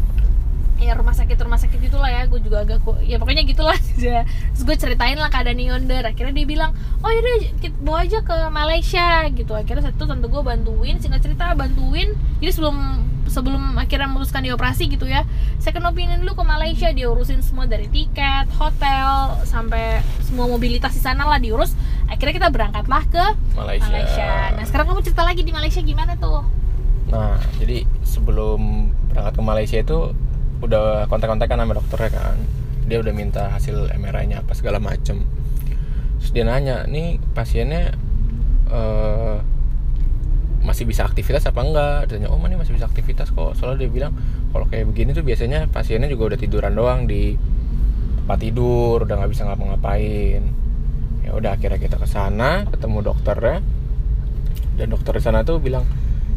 ya 0.78 0.94
rumah 0.94 1.14
sakit 1.14 1.34
rumah 1.42 1.58
sakit 1.58 1.78
gitulah 1.90 2.06
ya 2.06 2.24
gue 2.30 2.38
juga 2.38 2.62
agak 2.62 2.82
ya 3.02 3.18
pokoknya 3.18 3.44
gitulah. 3.44 3.76
Terus 3.98 4.62
gue 4.62 4.76
ceritain 4.78 5.18
lah 5.18 5.28
keadaan 5.28 5.58
Yonder. 5.58 6.06
Akhirnya 6.06 6.34
dia 6.34 6.46
bilang 6.46 6.70
oh 7.02 7.10
yaudah 7.10 7.34
kita 7.58 7.76
bawa 7.82 8.06
aja 8.06 8.18
ke 8.22 8.36
Malaysia 8.48 9.26
gitu. 9.34 9.52
Akhirnya 9.54 9.90
saat 9.90 9.96
itu 9.98 10.06
tante 10.06 10.26
gue 10.26 10.42
bantuin 10.42 10.96
singkat 11.02 11.20
cerita 11.22 11.52
bantuin. 11.58 12.14
Jadi 12.38 12.52
sebelum 12.54 12.76
sebelum 13.28 13.76
akhirnya 13.76 14.08
memutuskan 14.08 14.40
dioperasi 14.40 14.88
gitu 14.88 15.04
ya 15.04 15.20
second 15.60 15.84
opinion 15.84 16.24
dulu 16.24 16.40
ke 16.40 16.44
Malaysia 16.48 16.88
dia 16.96 17.12
urusin 17.12 17.44
semua 17.44 17.68
dari 17.68 17.84
tiket 17.92 18.48
hotel 18.56 19.36
sampai 19.44 20.00
semua 20.24 20.48
mobilitas 20.48 20.96
di 20.96 21.02
sana 21.04 21.28
lah 21.28 21.36
diurus. 21.36 21.76
Akhirnya 22.08 22.40
kita 22.40 22.48
berangkatlah 22.48 23.04
ke 23.04 23.24
Malaysia. 23.52 23.92
Malaysia. 23.92 24.30
Nah 24.56 24.64
sekarang 24.64 24.86
kamu 24.88 25.00
cerita 25.04 25.22
lagi 25.28 25.44
di 25.44 25.52
Malaysia 25.52 25.84
gimana 25.84 26.16
tuh? 26.16 26.40
Nah, 27.08 27.40
jadi 27.56 27.88
sebelum 28.04 28.92
berangkat 29.12 29.34
ke 29.36 29.42
Malaysia 29.42 29.78
itu 29.80 29.98
udah 30.62 31.06
kontak-kontakan 31.06 31.58
sama 31.62 31.72
dokternya 31.76 32.10
kan. 32.10 32.36
Dia 32.88 32.98
udah 33.04 33.12
minta 33.12 33.52
hasil 33.52 33.92
MRI-nya 33.94 34.42
apa 34.42 34.52
segala 34.56 34.80
macem. 34.80 35.28
Terus 36.18 36.30
dia 36.34 36.44
nanya, 36.48 36.88
nih 36.88 37.20
pasiennya 37.36 37.94
eh, 38.72 39.36
masih 40.64 40.84
bisa 40.84 41.06
aktivitas 41.06 41.46
apa 41.48 41.60
enggak? 41.62 41.98
Dia 42.10 42.20
tanya, 42.20 42.28
oh 42.34 42.40
ini 42.44 42.58
masih 42.58 42.74
bisa 42.74 42.84
aktivitas 42.90 43.30
kok. 43.32 43.54
Soalnya 43.56 43.86
dia 43.86 43.90
bilang 43.90 44.12
kalau 44.50 44.66
kayak 44.66 44.90
begini 44.90 45.14
tuh 45.14 45.24
biasanya 45.24 45.70
pasiennya 45.70 46.10
juga 46.10 46.34
udah 46.34 46.38
tiduran 46.40 46.72
doang 46.74 47.00
di 47.06 47.38
tempat 48.24 48.38
tidur, 48.44 49.08
udah 49.08 49.14
nggak 49.24 49.30
bisa 49.32 49.48
ngapa-ngapain. 49.48 50.42
Ya 51.24 51.30
udah 51.32 51.56
akhirnya 51.56 51.80
kita 51.80 51.96
ke 51.96 52.08
sana, 52.08 52.68
ketemu 52.68 52.98
dokternya. 53.00 53.58
Dan 54.76 54.86
dokter 54.92 55.16
di 55.16 55.22
sana 55.24 55.42
tuh 55.42 55.58
bilang, 55.58 55.88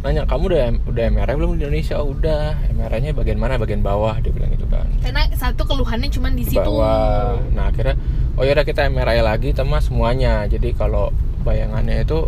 nanya 0.02 0.26
kamu 0.26 0.44
udah 0.50 0.66
udah 0.90 1.04
MRI 1.14 1.34
belum 1.38 1.50
di 1.56 1.58
Indonesia? 1.62 1.96
Oh 2.02 2.10
udah. 2.10 2.58
MRI-nya 2.74 3.14
bagian 3.14 3.38
mana? 3.38 3.62
Bagian 3.62 3.86
bawah 3.86 4.18
dia 4.18 4.34
bilang 4.34 4.50
gitu 4.54 4.66
kan. 4.66 4.90
Karena 5.06 5.30
satu 5.38 5.62
keluhannya 5.70 6.10
cuma 6.10 6.34
di 6.34 6.42
di 6.42 6.58
situ. 6.58 6.62
bawah. 6.62 7.38
Nah 7.54 7.70
akhirnya 7.70 7.96
oh 8.34 8.44
yaudah 8.44 8.66
kita 8.66 8.90
MRI 8.90 9.22
lagi 9.22 9.54
tema 9.54 9.78
semuanya. 9.78 10.50
Jadi 10.50 10.74
kalau 10.74 11.14
bayangannya 11.46 12.02
itu 12.02 12.26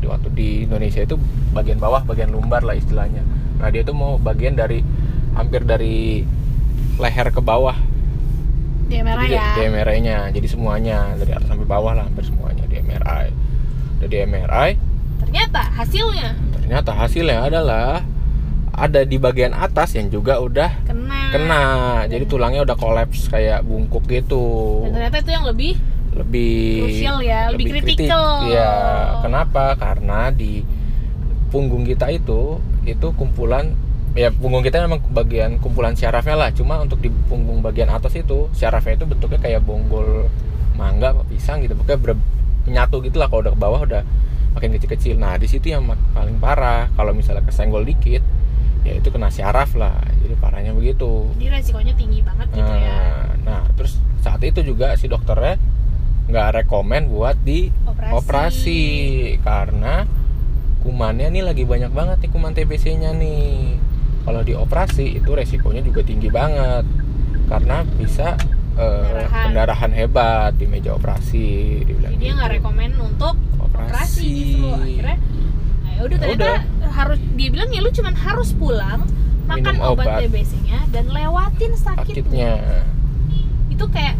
di 0.00 0.06
waktu 0.08 0.28
di 0.36 0.48
Indonesia 0.68 1.00
itu 1.04 1.16
bagian 1.56 1.80
bawah 1.80 2.04
bagian 2.04 2.28
lumbar 2.28 2.60
lah 2.60 2.76
istilahnya. 2.76 3.24
Nah 3.56 3.72
dia 3.72 3.80
tuh 3.80 3.96
mau 3.96 4.20
bagian 4.20 4.52
dari 4.52 4.84
hampir 5.32 5.64
dari 5.64 6.20
leher 7.00 7.28
ke 7.32 7.40
bawah. 7.40 7.76
Di 8.90 9.00
MRI 9.00 9.24
jadi 9.30 9.38
ya? 9.38 9.48
di 9.56 9.62
MRI-nya 9.70 10.18
jadi 10.34 10.48
semuanya 10.50 11.14
dari 11.16 11.32
atas 11.32 11.46
sampai 11.46 11.64
bawah 11.64 11.94
lah 11.94 12.04
hampir 12.10 12.26
semuanya 12.26 12.66
di 12.66 12.82
MRI 12.82 13.30
udah 14.02 14.08
di 14.10 14.18
MRI 14.26 14.70
ternyata 15.22 15.62
hasilnya 15.78 16.34
ternyata 16.70 16.94
hasilnya 16.94 17.50
adalah 17.50 18.06
ada 18.70 19.02
di 19.02 19.18
bagian 19.18 19.50
atas 19.50 19.98
yang 19.98 20.06
juga 20.06 20.38
udah 20.38 20.70
kena 20.86 21.34
kena 21.34 21.64
jadi 22.06 22.24
tulangnya 22.30 22.62
udah 22.62 22.78
kolaps 22.78 23.26
kayak 23.26 23.66
bungkuk 23.66 24.06
gitu 24.06 24.86
dan 24.86 24.94
ternyata 24.94 25.18
itu 25.18 25.30
yang 25.34 25.46
lebih 25.50 25.74
lebih 26.14 26.86
Krusial 26.86 27.18
ya, 27.26 27.50
lebih 27.54 27.66
kritik. 27.70 28.06
kritikal. 28.06 28.50
Iya, 28.50 28.70
kenapa? 29.22 29.78
Karena 29.78 30.30
di 30.34 30.62
punggung 31.50 31.86
kita 31.86 32.10
itu 32.10 32.58
itu 32.86 33.06
kumpulan 33.14 33.74
ya 34.18 34.34
punggung 34.34 34.66
kita 34.66 34.82
memang 34.86 35.02
bagian 35.10 35.62
kumpulan 35.62 35.94
syarafnya 35.94 36.34
lah. 36.34 36.50
Cuma 36.50 36.82
untuk 36.82 36.98
di 36.98 37.14
punggung 37.30 37.62
bagian 37.62 37.90
atas 37.90 38.14
itu 38.18 38.50
syarafnya 38.54 38.98
itu 38.98 39.06
bentuknya 39.06 39.38
kayak 39.38 39.62
bonggol 39.62 40.26
mangga 40.74 41.14
pisang 41.30 41.62
gitu. 41.62 41.78
Pokoknya 41.78 41.98
ber- 41.98 42.26
menyatu 42.66 43.02
gitu 43.06 43.16
lah 43.18 43.30
kalau 43.30 43.46
udah 43.46 43.54
ke 43.54 43.60
bawah 43.62 43.80
udah 43.86 44.02
makin 44.50 44.70
kecil-kecil. 44.74 45.14
Nah, 45.14 45.38
di 45.38 45.46
situ 45.46 45.70
yang 45.70 45.86
paling 46.10 46.36
parah 46.38 46.90
kalau 46.94 47.14
misalnya 47.14 47.44
kesenggol 47.46 47.86
dikit 47.86 48.22
ya 48.82 48.96
itu 48.96 49.08
kena 49.12 49.28
syaraf 49.28 49.76
lah. 49.76 50.00
Jadi 50.20 50.34
parahnya 50.40 50.72
begitu. 50.72 51.28
jadi 51.36 51.60
resikonya 51.60 51.94
tinggi 51.94 52.20
banget 52.24 52.48
gitu 52.50 52.74
ya 52.74 52.96
Nah, 52.96 53.24
nah, 53.44 53.62
terus 53.76 53.96
saat 54.20 54.40
itu 54.40 54.60
juga 54.62 54.94
si 54.96 55.08
dokternya 55.08 55.56
nggak 56.30 56.62
rekomen 56.62 57.10
buat 57.10 57.34
di 57.42 57.74
operasi, 57.84 58.14
operasi 58.14 58.80
karena 59.42 60.06
kumannya 60.80 61.28
nih 61.28 61.42
lagi 61.44 61.64
banyak 61.66 61.90
banget 61.92 62.16
nih 62.24 62.30
kuman 62.30 62.52
TBC-nya 62.56 63.10
nih. 63.16 63.76
Kalau 64.20 64.44
dioperasi 64.44 65.16
itu 65.16 65.30
resikonya 65.32 65.80
juga 65.80 66.04
tinggi 66.04 66.28
banget 66.28 66.84
karena 67.48 67.82
bisa 67.98 68.36
eh, 68.78 69.26
Pendarahan. 69.28 69.92
hebat 69.92 70.54
di 70.56 70.64
meja 70.70 70.94
operasi. 70.94 71.82
Dibilang 71.84 72.14
jadi 72.16 72.22
dia 72.22 72.32
nggak 72.36 72.48
gitu. 72.48 72.56
rekomen 72.62 72.90
untuk 73.00 73.34
operasi 73.92 74.26
justru 74.30 74.68
akhirnya 74.70 75.16
nah, 75.76 75.90
ya 75.90 76.00
udah 76.00 76.16
Ya 76.16 76.22
ternyata 76.22 76.46
udah. 76.46 76.90
harus 76.90 77.18
dia 77.34 77.48
bilang 77.50 77.68
ya 77.68 77.80
lu 77.80 77.90
cuman 77.90 78.14
harus 78.14 78.48
pulang 78.52 79.00
makan 79.44 79.74
Minum 79.74 79.90
obat, 79.90 80.06
obat. 80.06 80.18
TBC-nya 80.22 80.78
dan 80.88 81.04
lewatin 81.06 81.72
sakitnya, 81.74 82.22
sakitnya. 82.22 82.52
itu 83.68 83.84
kayak 83.86 84.14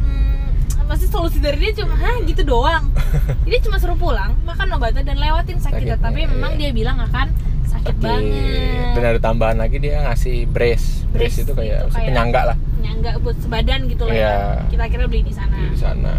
hmm, 0.00 0.48
pasti 0.88 1.06
solusi 1.06 1.36
dari 1.36 1.60
dia 1.60 1.76
cuma 1.76 1.92
hah 1.94 2.16
gitu 2.22 2.40
doang. 2.42 2.88
Jadi 3.44 3.56
cuma 3.60 3.76
suruh 3.76 3.94
pulang 3.94 4.40
makan 4.40 4.72
obatnya 4.72 5.04
dan 5.04 5.16
lewatin 5.16 5.60
sakitnya. 5.60 5.94
Sakitnya, 5.94 5.96
tapi 6.00 6.24
memang 6.24 6.56
iya. 6.56 6.58
dia 6.58 6.70
bilang 6.72 6.96
akan 6.96 7.28
sakit 7.68 7.92
sakit, 7.92 7.96
banget. 8.00 8.94
Dan 8.96 9.04
ada 9.04 9.20
tambahan 9.20 9.56
lagi 9.56 9.76
dia 9.78 10.00
ngasih 10.02 10.48
brace. 10.48 11.04
Brace, 11.06 11.12
Brace 11.12 11.38
itu 11.42 11.52
kayak, 11.52 11.78
itu 11.84 11.92
kayak- 11.92 12.08
penyangga 12.08 12.40
lah. 12.46 12.56
nyangga 12.80 13.12
buat 13.20 13.36
sebadan 13.36 13.80
gitu 13.84 14.02
lah 14.04 14.14
Iya. 14.14 14.32
ya 14.32 14.64
kita 14.70 14.84
kira 14.88 15.04
beli 15.06 15.22
di 15.22 15.34
sana. 15.34 15.56
Di 15.60 15.76
sana 15.76 16.14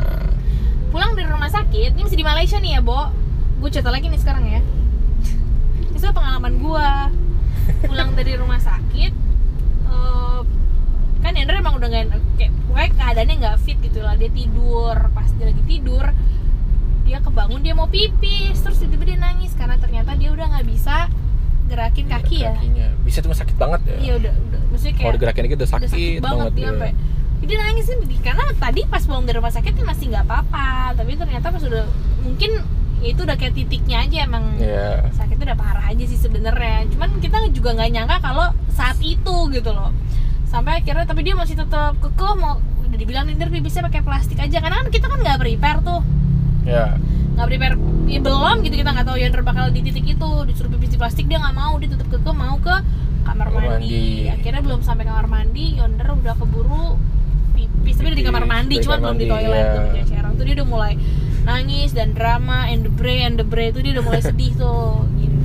sakit 1.82 1.98
ini 1.98 2.06
masih 2.06 2.20
di 2.22 2.28
Malaysia 2.30 2.58
nih 2.62 2.72
ya 2.78 2.82
Bo. 2.86 3.10
Gue 3.58 3.70
cerita 3.74 3.90
lagi 3.90 4.06
nih 4.06 4.22
sekarang 4.22 4.46
ya. 4.46 4.62
Soal 5.98 6.14
pengalaman 6.14 6.62
gue 6.62 6.90
pulang 7.90 8.14
dari 8.14 8.38
rumah 8.38 8.62
sakit 8.62 9.14
eh, 9.90 10.40
kan 11.22 11.34
Ender 11.34 11.58
emang 11.58 11.78
udah 11.78 11.90
nggak 11.90 12.22
kayak 12.38 12.54
pokoknya 12.70 12.90
keadaannya 13.02 13.36
nggak 13.42 13.56
fit 13.66 13.78
gitu 13.82 13.98
lah. 14.06 14.14
Dia 14.14 14.30
tidur. 14.30 14.94
Pas 15.10 15.30
dia 15.34 15.50
lagi 15.50 15.64
tidur 15.66 16.06
dia 17.02 17.18
kebangun 17.18 17.66
dia 17.66 17.74
mau 17.74 17.90
pipis. 17.90 18.62
Terus 18.62 18.78
tiba-tiba 18.78 19.04
dia 19.10 19.18
nangis 19.18 19.58
karena 19.58 19.82
ternyata 19.82 20.14
dia 20.14 20.30
udah 20.38 20.46
nggak 20.54 20.66
bisa 20.70 21.10
gerakin 21.66 22.06
kaki 22.14 22.46
ya. 22.46 22.54
Kakinya. 22.62 22.88
Bisa 23.02 23.26
cuma 23.26 23.34
sakit 23.34 23.58
banget 23.58 23.82
ya? 23.90 23.98
Iya 23.98 24.14
udah 24.22 24.34
udah. 24.38 24.62
Maksudnya 24.70 24.94
kayak 24.94 25.06
kalau 25.10 25.18
digerakin 25.18 25.42
dikit 25.50 25.58
udah 25.58 25.70
udah 25.74 25.90
sakit, 25.90 26.20
banget, 26.22 26.52
dia 26.54 26.70
ya. 26.70 26.94
Dia 27.42 27.58
nangis 27.58 27.90
sih 27.90 27.98
karena 28.22 28.44
tadi 28.58 28.86
pas 28.86 29.02
pulang 29.02 29.26
dari 29.26 29.42
rumah 29.42 29.50
sakit 29.50 29.74
kan 29.74 29.86
masih 29.86 30.14
nggak 30.14 30.26
apa-apa. 30.30 30.94
Tapi 30.94 31.18
ternyata 31.18 31.50
pas 31.50 31.64
udah 31.66 31.86
mungkin 32.22 32.52
ya 33.02 33.08
itu 33.10 33.22
udah 33.26 33.38
kayak 33.38 33.54
titiknya 33.58 34.06
aja 34.06 34.18
emang. 34.30 34.46
Iya. 34.62 35.10
sakitnya 35.18 35.54
udah 35.54 35.58
parah 35.58 35.86
aja 35.90 36.04
sih 36.06 36.20
sebenarnya. 36.22 36.86
Cuman 36.94 37.18
kita 37.18 37.42
juga 37.50 37.74
nggak 37.74 37.90
nyangka 37.90 38.18
kalau 38.22 38.48
saat 38.70 38.98
itu 39.02 39.36
gitu 39.50 39.72
loh. 39.74 39.90
Sampai 40.46 40.84
akhirnya 40.84 41.10
tapi 41.10 41.26
dia 41.26 41.34
masih 41.34 41.58
tetap 41.58 41.98
kekeh 41.98 42.34
mau 42.38 42.62
udah 42.62 42.98
dibilang 43.00 43.26
nih 43.26 43.40
pipisnya 43.40 43.90
pakai 43.90 44.02
plastik 44.06 44.38
aja. 44.38 44.58
Karena 44.62 44.86
kan 44.86 44.90
kita 44.94 45.06
kan 45.10 45.20
nggak 45.20 45.38
prepare 45.42 45.80
tuh. 45.82 46.02
Ya 46.66 46.96
nggak 47.34 47.48
prepare. 47.48 47.76
Ya 48.12 48.20
belum 48.20 48.58
gitu 48.62 48.76
kita 48.76 48.92
nggak 48.92 49.08
tahu 49.08 49.18
Yonder 49.18 49.42
bakal 49.42 49.66
di 49.74 49.82
titik 49.82 50.06
itu. 50.06 50.32
Disuruh 50.46 50.70
pipis 50.78 50.94
di 50.94 50.98
plastik 51.02 51.26
dia 51.26 51.42
nggak 51.42 51.56
mau 51.58 51.74
dia 51.82 51.90
tetap 51.90 52.06
keke 52.06 52.32
mau 52.38 52.62
ke 52.62 52.76
kamar 53.22 53.48
Kamar 53.50 53.64
mandi. 53.78 53.86
mandi. 53.88 54.34
akhirnya 54.34 54.62
belum 54.66 54.82
sampai 54.82 55.04
kamar 55.06 55.26
mandi 55.30 55.78
Yonder 55.78 56.08
udah 56.18 56.36
keburu 56.42 56.98
pipis 57.54 57.96
tapi 58.02 58.08
udah 58.12 58.20
di 58.20 58.26
kamar 58.26 58.44
Pipis, 58.44 58.54
mandi 58.72 58.80
di 58.80 58.86
cuman 58.88 59.00
belum 59.04 59.18
di 59.20 59.28
toilet 59.28 59.66
iya. 59.66 59.76
tuh 59.76 59.84
kayak 59.92 60.08
Sharon 60.08 60.34
tuh 60.40 60.46
dia 60.48 60.56
udah 60.56 60.68
mulai 60.68 60.94
nangis 61.42 61.90
dan 61.92 62.10
drama 62.14 62.70
and 62.70 62.82
the 62.88 62.92
bray 62.94 63.20
and 63.26 63.36
the 63.36 63.46
bray 63.46 63.74
itu 63.74 63.80
dia 63.84 63.92
udah 64.00 64.06
mulai 64.06 64.22
sedih 64.22 64.52
tuh 64.56 65.04
gitu. 65.20 65.38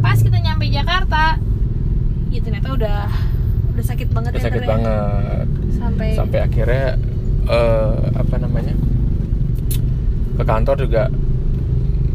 pas 0.00 0.16
kita 0.16 0.38
nyampe 0.40 0.64
Jakarta 0.70 1.36
ya 2.32 2.40
ternyata 2.40 2.68
udah 2.72 2.98
udah 3.76 3.84
sakit 3.84 4.08
banget 4.14 4.30
udah 4.32 4.40
ya 4.40 4.46
sakit 4.48 4.60
Ter, 4.62 4.66
ya. 4.66 4.70
banget 4.70 5.46
sampai, 5.76 6.08
sampai 6.16 6.38
akhirnya 6.40 6.88
eh, 7.50 8.02
apa 8.16 8.34
namanya 8.38 8.74
ke 10.32 10.44
kantor 10.46 10.76
juga 10.80 11.02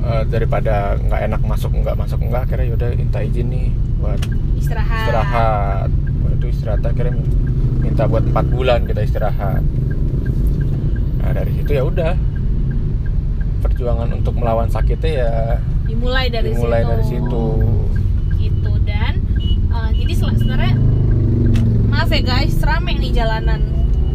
eh, 0.01 0.23
daripada 0.31 0.95
nggak 0.97 1.21
enak 1.29 1.41
masuk 1.43 1.71
nggak 1.75 1.95
masuk 1.99 2.19
nggak 2.23 2.41
akhirnya 2.49 2.65
yaudah 2.73 2.89
minta 2.95 3.19
izin 3.21 3.47
nih 3.51 3.67
buat 3.97 4.21
istirahat, 4.57 5.03
istirahat 5.05 5.89
Waktu 6.17 6.35
itu 6.37 6.47
istirahat 6.53 6.81
akhirnya 6.85 7.13
minta 7.81 8.03
buat 8.05 8.23
empat 8.25 8.45
bulan 8.49 8.79
kita 8.85 9.01
istirahat 9.03 9.61
nah 11.27 11.43
dari 11.43 11.51
situ 11.59 11.71
ya 11.75 11.83
udah. 11.83 12.15
Perjuangan 13.59 14.15
untuk 14.15 14.39
melawan 14.39 14.71
sakitnya 14.71 15.11
ya 15.11 15.31
dimulai 15.83 16.31
dari 16.31 16.55
dimulai 16.55 16.79
situ. 16.79 16.91
dari 16.91 17.03
situ. 17.03 17.45
Gitu 18.39 18.71
dan 18.87 19.13
uh, 19.75 19.91
jadi 19.91 20.13
sebenarnya 20.15 20.75
maaf 21.91 22.07
ya 22.07 22.23
guys 22.23 22.55
rame 22.63 22.95
nih 22.95 23.11
jalanan. 23.11 23.59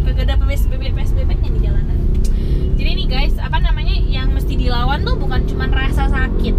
Kagak 0.09 0.25
ada 0.33 0.41
PSBB 0.41 0.97
PSBB 0.97 1.31
nya 1.37 1.49
nih 1.53 1.63
jalanan. 1.69 1.99
Jadi 2.81 2.91
nih 2.97 3.09
guys 3.13 3.37
apa 3.37 3.61
namanya 3.61 3.93
yang 4.09 4.33
mesti 4.33 4.57
dilawan 4.57 5.05
tuh 5.05 5.21
bukan 5.21 5.45
cuma 5.45 5.69
rasa 5.69 6.09
sakit. 6.09 6.57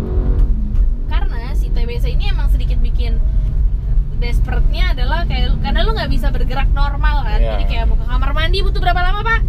Karena 1.10 1.50
si 1.58 1.74
TBC 1.74 2.14
ini 2.14 2.30
emang 2.30 2.54
sedikit 2.54 2.78
bikin 2.78 3.18
desperate-nya 4.22 4.94
adalah 4.94 5.26
kayak 5.26 5.58
karena 5.66 5.82
lu 5.82 5.98
nggak 5.98 6.14
bisa 6.14 6.30
bergerak 6.30 6.70
normal 6.78 7.26
kan. 7.26 7.42
Iya. 7.42 7.58
jadi 7.58 7.64
kayak 7.74 7.86
mau 7.90 7.98
ke 7.98 8.06
kamar 8.06 8.32
mandi 8.38 8.62
butuh 8.62 8.82
berapa 8.86 9.02
lama 9.02 9.22
pak 9.26 9.42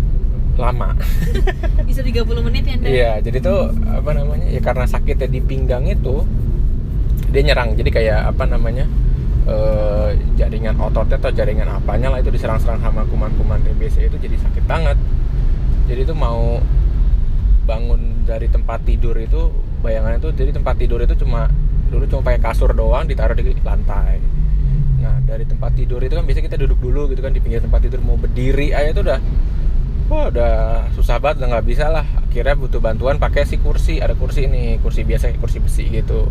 lama 0.60 0.94
bisa 1.88 2.00
30 2.00 2.24
menit 2.46 2.64
ya? 2.66 2.76
Iya, 2.80 3.12
jadi 3.22 3.38
tuh 3.42 3.74
apa 3.90 4.10
namanya? 4.14 4.46
Ya 4.48 4.60
karena 4.62 4.86
sakitnya 4.86 5.28
di 5.28 5.40
pinggang 5.42 5.84
itu 5.86 6.24
dia 7.34 7.42
nyerang. 7.42 7.74
Jadi 7.74 7.90
kayak 7.90 8.34
apa 8.34 8.44
namanya? 8.46 8.86
eh, 9.44 10.10
jaringan 10.40 10.76
ototnya 10.80 11.20
atau 11.20 11.32
jaringan 11.32 11.68
apanya 11.68 12.08
lah 12.12 12.18
itu 12.20 12.32
diserang-serang 12.32 12.80
sama 12.80 13.04
kuman-kuman 13.08 13.60
TBC 13.60 14.08
itu 14.08 14.16
jadi 14.16 14.36
sakit 14.40 14.64
banget. 14.64 14.96
Jadi 15.84 16.08
tuh 16.08 16.16
mau 16.16 16.58
bangun 17.64 18.24
dari 18.28 18.48
tempat 18.48 18.84
tidur 18.84 19.16
itu 19.16 19.52
bayangannya 19.80 20.20
tuh 20.20 20.32
jadi 20.32 20.52
tempat 20.52 20.80
tidur 20.80 21.00
itu 21.00 21.16
cuma 21.24 21.48
dulu 21.88 22.04
cuma 22.08 22.20
pakai 22.32 22.40
kasur 22.40 22.72
doang 22.72 23.04
ditaruh 23.04 23.36
di 23.36 23.52
lantai. 23.60 24.20
Nah, 25.04 25.20
dari 25.28 25.44
tempat 25.44 25.76
tidur 25.76 26.00
itu 26.00 26.16
kan 26.16 26.24
biasanya 26.24 26.48
kita 26.48 26.58
duduk 26.64 26.80
dulu 26.80 27.12
gitu 27.12 27.20
kan 27.20 27.32
di 27.36 27.40
pinggir 27.44 27.60
tempat 27.60 27.84
tidur 27.84 28.00
mau 28.00 28.16
berdiri 28.16 28.72
aja 28.72 28.96
itu 28.96 29.04
udah 29.04 29.20
Wah 30.04 30.28
udah 30.28 30.84
susah 30.92 31.16
banget 31.16 31.44
udah 31.44 31.48
nggak 31.56 31.66
bisa 31.66 31.88
lah. 31.88 32.04
Akhirnya 32.04 32.54
butuh 32.60 32.80
bantuan 32.82 33.16
pakai 33.16 33.48
si 33.48 33.56
kursi 33.56 34.04
ada 34.04 34.12
kursi 34.12 34.44
ini 34.44 34.76
kursi 34.84 35.00
biasa 35.00 35.32
kursi 35.40 35.64
besi 35.64 35.88
gitu. 35.88 36.28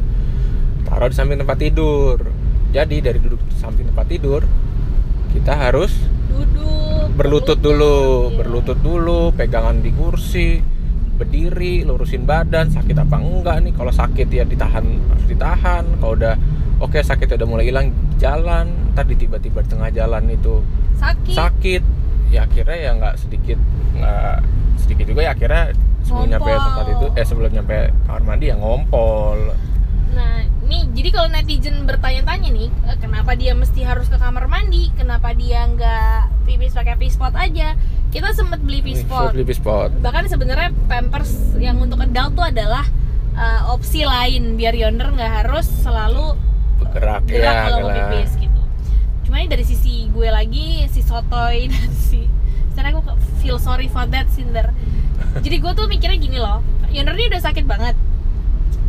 Taruh 0.86 1.10
di 1.10 1.16
samping 1.18 1.42
tempat 1.42 1.58
tidur. 1.58 2.22
Jadi 2.70 3.02
dari 3.02 3.18
duduk 3.18 3.42
di 3.50 3.56
samping 3.58 3.90
tempat 3.90 4.06
tidur 4.10 4.42
kita 5.34 5.58
harus 5.58 5.90
duduk 6.30 7.10
berlutut 7.18 7.58
dulu 7.62 8.30
iya. 8.30 8.38
berlutut 8.42 8.80
dulu 8.82 9.34
pegangan 9.34 9.82
di 9.82 9.90
kursi 9.94 10.62
berdiri 11.14 11.86
lurusin 11.86 12.26
badan 12.26 12.70
sakit 12.70 12.98
apa 12.98 13.18
enggak 13.18 13.58
nih? 13.66 13.74
Kalau 13.74 13.90
sakit 13.90 14.28
ya 14.30 14.46
ditahan 14.46 14.86
harus 14.86 15.26
ditahan. 15.26 15.86
Kalau 15.98 16.14
udah 16.14 16.38
oke 16.78 17.02
sakitnya 17.02 17.42
udah 17.42 17.50
mulai 17.50 17.66
hilang 17.74 17.90
jalan. 18.22 18.70
Tadi 18.94 19.18
tiba-tiba 19.18 19.66
di 19.66 19.70
tengah 19.74 19.90
jalan 19.90 20.30
itu 20.30 20.62
sakit. 21.02 21.34
sakit 21.34 21.84
ya 22.34 22.50
akhirnya 22.50 22.78
ya 22.82 22.92
nggak 22.98 23.16
sedikit 23.22 23.60
nggak 23.94 24.36
sedikit 24.82 25.06
juga 25.06 25.22
ya 25.30 25.32
akhirnya 25.38 25.64
sebelum 26.04 26.28
nyampe 26.34 26.52
tempat 26.52 26.86
itu 26.90 27.06
eh 27.14 27.26
sebelum 27.26 27.52
nyampe 27.54 27.78
kamar 28.10 28.22
mandi 28.26 28.46
ya 28.50 28.56
ngompol 28.58 29.40
Nah, 30.14 30.46
nih 30.70 30.86
jadi 30.94 31.10
kalau 31.10 31.26
netizen 31.34 31.90
bertanya-tanya 31.90 32.50
nih, 32.54 32.70
eh, 32.70 32.98
kenapa 33.02 33.34
dia 33.34 33.58
mesti 33.58 33.82
harus 33.82 34.06
ke 34.06 34.18
kamar 34.22 34.46
mandi? 34.46 34.94
Kenapa 34.94 35.34
dia 35.34 35.66
nggak 35.66 36.46
pipis 36.46 36.78
pakai 36.78 36.96
pispot 37.02 37.34
aja? 37.34 37.74
Kita 38.14 38.30
sempet 38.30 38.62
beli 38.62 38.86
pispot. 38.86 39.34
beli 39.34 39.42
spot 39.50 39.90
Bahkan 40.06 40.30
sebenarnya 40.30 40.70
Pampers 40.86 41.58
yang 41.58 41.82
untuk 41.82 41.98
adult 41.98 42.38
tuh 42.38 42.46
adalah 42.46 42.86
eh, 43.34 43.62
opsi 43.74 44.06
lain 44.06 44.54
biar 44.54 44.78
yonder 44.78 45.10
nggak 45.10 45.34
harus 45.42 45.66
selalu 45.82 46.38
bergerak 46.78 47.26
gerak 47.26 47.42
ya 47.42 47.62
kalau 47.66 47.90
mau 47.90 47.98
pipis 47.98 48.32
gitu. 48.38 48.62
Cuma 49.26 49.36
ini 49.42 49.50
dari 49.50 49.66
sisi 49.66 50.14
gue 50.14 50.30
lagi 50.30 50.86
si 50.94 51.02
sotoy 51.02 51.74
dan 51.74 51.90
si 51.90 52.13
sekarang 52.74 52.98
gue 52.98 53.06
feel 53.40 53.58
sorry 53.58 53.86
for 53.86 54.04
that 54.06 54.26
Cinder. 54.28 54.74
Jadi 55.40 55.56
gue 55.56 55.72
tuh 55.72 55.86
mikirnya 55.86 56.18
gini 56.18 56.38
loh, 56.38 56.60
Yonder 56.90 57.14
ini 57.14 57.30
udah 57.30 57.42
sakit 57.44 57.64
banget. 57.64 57.94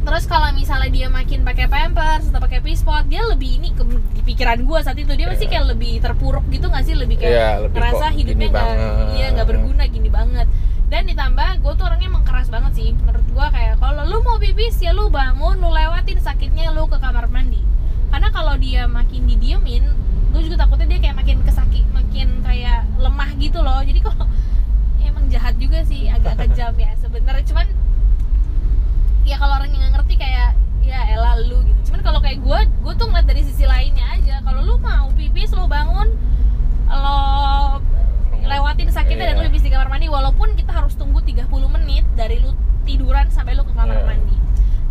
Terus 0.04 0.24
kalau 0.24 0.52
misalnya 0.52 0.88
dia 0.88 1.08
makin 1.08 1.40
pakai 1.42 1.64
pampers 1.64 2.28
atau 2.28 2.36
pakai 2.36 2.60
pispot, 2.60 3.08
dia 3.08 3.24
lebih 3.24 3.56
ini 3.56 3.72
ke 3.72 3.80
di 4.12 4.20
pikiran 4.22 4.60
gue 4.60 4.78
saat 4.80 4.96
itu 4.96 5.08
dia 5.14 5.28
masih 5.28 5.48
Iya. 5.48 5.52
kayak 5.56 5.66
lebih 5.72 5.92
terpuruk 5.98 6.44
gitu 6.48 6.68
nggak 6.68 6.84
sih 6.84 6.92
lebih 6.92 7.16
kayak 7.16 7.32
Iya, 7.32 7.48
lebih 7.64 7.76
ngerasa 7.76 8.06
hidupnya 8.12 8.48
nggak 8.52 8.68
iya 9.14 9.26
nggak 9.32 9.48
berguna 9.48 9.84
gini 9.88 10.08
banget. 10.08 10.44
Dan 10.84 11.08
ditambah 11.08 11.48
gue 11.64 11.72
tuh 11.74 11.84
orangnya 11.88 12.08
emang 12.12 12.24
keras 12.24 12.52
banget 12.52 12.72
sih. 12.76 12.88
Menurut 12.92 13.24
gue 13.24 13.46
kayak 13.48 13.80
kalau 13.80 14.04
lu 14.04 14.20
mau 14.20 14.36
pipis 14.36 14.76
ya 14.76 14.92
lu 14.92 15.08
bangun, 15.08 15.56
lu 15.56 15.72
lewatin 15.72 16.20
sakitnya 16.20 16.68
lu 16.76 16.84
ke 16.84 17.00
kamar 17.00 17.24
mandi. 17.32 17.64
Karena 18.12 18.28
kalau 18.28 18.60
dia 18.60 18.84
makin 18.84 19.24
didiemin, 19.24 19.88
gue 20.30 20.40
juga 20.44 20.60
takutnya 20.60 20.86
dia 20.86 21.00
kayak 21.00 21.16
makin 21.16 21.40
kesakit, 21.40 21.82
makin 22.14 22.46
kayak 22.46 22.86
lemah 22.94 23.30
gitu 23.42 23.58
loh. 23.58 23.82
Jadi 23.82 23.98
kalau 23.98 24.30
emang 25.10 25.26
jahat 25.26 25.58
juga 25.58 25.82
sih, 25.82 26.06
agak 26.06 26.46
kejam 26.46 26.70
ya 26.78 26.94
sebenarnya. 27.02 27.42
Cuman 27.42 27.66
ya 29.26 29.34
kalau 29.34 29.58
orang 29.58 29.74
yang 29.74 29.90
ngerti 29.90 30.14
kayak 30.14 30.54
ya 30.86 31.10
elah 31.10 31.34
lu 31.42 31.66
gitu. 31.66 31.90
Cuman 31.90 32.06
kalau 32.06 32.22
kayak 32.22 32.38
gue, 32.38 32.58
gue 32.70 32.92
tuh 32.94 33.06
ngeliat 33.10 33.26
dari 33.26 33.42
sisi 33.42 33.66
lainnya 33.66 34.06
aja. 34.14 34.38
Kalau 34.46 34.62
lu 34.62 34.78
mau 34.78 35.10
pipis, 35.18 35.50
lu 35.58 35.66
bangun, 35.66 36.06
lo 36.86 37.18
lewatin 38.46 38.94
sakitnya 38.94 39.34
dan 39.34 39.34
Iya. 39.34 39.42
lu 39.42 39.50
pipis 39.50 39.66
di 39.66 39.70
kamar 39.74 39.90
mandi 39.90 40.06
walaupun 40.06 40.54
kita 40.54 40.70
harus 40.70 40.94
tunggu 40.94 41.18
30 41.18 41.50
menit 41.66 42.06
dari 42.14 42.38
lu 42.38 42.54
tiduran 42.86 43.26
sampai 43.34 43.58
lu 43.58 43.66
ke 43.66 43.74
kamar 43.74 43.98
Iya. 43.98 44.06
mandi 44.06 44.36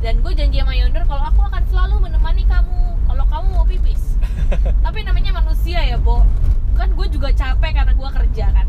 dan 0.03 0.19
gue 0.19 0.33
janji 0.35 0.57
sama 0.59 0.73
Yonder 0.73 1.05
kalau 1.05 1.23
aku 1.23 1.45
akan 1.45 1.61
selalu 1.69 1.95
menemani 2.01 2.43
kamu 2.49 2.79
kalau 3.05 3.23
kamu 3.29 3.47
mau 3.53 3.63
pipis 3.63 4.17
tapi 4.83 5.05
namanya 5.05 5.37
manusia 5.37 5.85
ya 5.85 6.01
Bo 6.01 6.25
kan 6.73 6.89
gue 6.93 7.07
juga 7.09 7.29
capek 7.33 7.71
karena 7.73 7.93
gue 7.93 8.09
kerja 8.21 8.45
kan. 8.51 8.67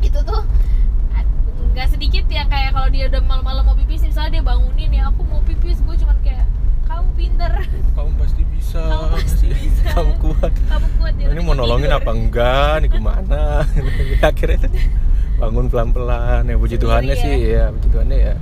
Itu 0.00 0.18
tuh 0.24 0.42
nggak 1.70 1.88
sedikit 1.92 2.24
yang 2.26 2.48
kayak 2.50 2.74
kalau 2.74 2.88
dia 2.90 3.06
udah 3.06 3.22
malam-malam 3.22 3.62
mau 3.62 3.76
pipis 3.78 4.02
misalnya 4.02 4.40
dia 4.40 4.42
bangunin 4.42 4.90
ya 4.90 5.06
aku 5.06 5.22
mau 5.22 5.38
pipis 5.46 5.78
gue 5.84 5.96
cuman 6.00 6.16
kayak 6.24 6.46
kamu 6.88 7.08
pinter. 7.14 7.52
Kamu 7.94 8.10
pasti 8.18 8.42
bisa. 8.50 8.82
Kamu 8.82 9.06
pasti 9.14 9.46
bisa. 9.54 9.84
kamu 9.94 10.12
kuat. 10.18 10.52
Kamu 10.66 10.88
kuat 10.98 11.14
ya 11.14 11.26
ini 11.30 11.40
mau 11.46 11.54
nolongin 11.54 11.92
apa 11.94 12.10
enggak? 12.10 12.74
Nih 12.82 12.90
ke 12.90 12.98
mana 12.98 13.62
akhirnya 14.30 14.66
bangun 15.40 15.72
pelan-pelan 15.72 16.44
ya 16.52 16.56
puji 16.60 16.76
Tuhannya 16.76 17.16
ya. 17.16 17.22
sih 17.24 17.36
ya 17.56 17.64
puji 17.72 17.88
Tuhannya 17.88 18.18
ya 18.20 18.34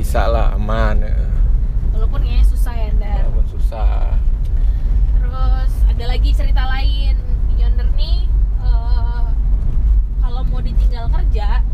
bisa 0.00 0.24
lah 0.32 0.56
aman 0.56 1.04
ya. 1.04 1.12
walaupun 1.92 2.24
kayaknya 2.24 2.46
susah 2.48 2.72
ya 2.72 2.88
Ndar 2.96 3.20
walaupun 3.28 3.46
susah. 3.52 4.16
Terus 5.12 5.72
ada 5.92 6.04
lagi 6.08 6.30
cerita 6.32 6.62
lain 6.64 7.14
Yonder 7.80 7.96
nih 7.96 8.28
eh, 8.60 9.26
kalau 10.20 10.44
mau 10.52 10.60
ditinggal 10.60 11.08
kerja 11.08 11.64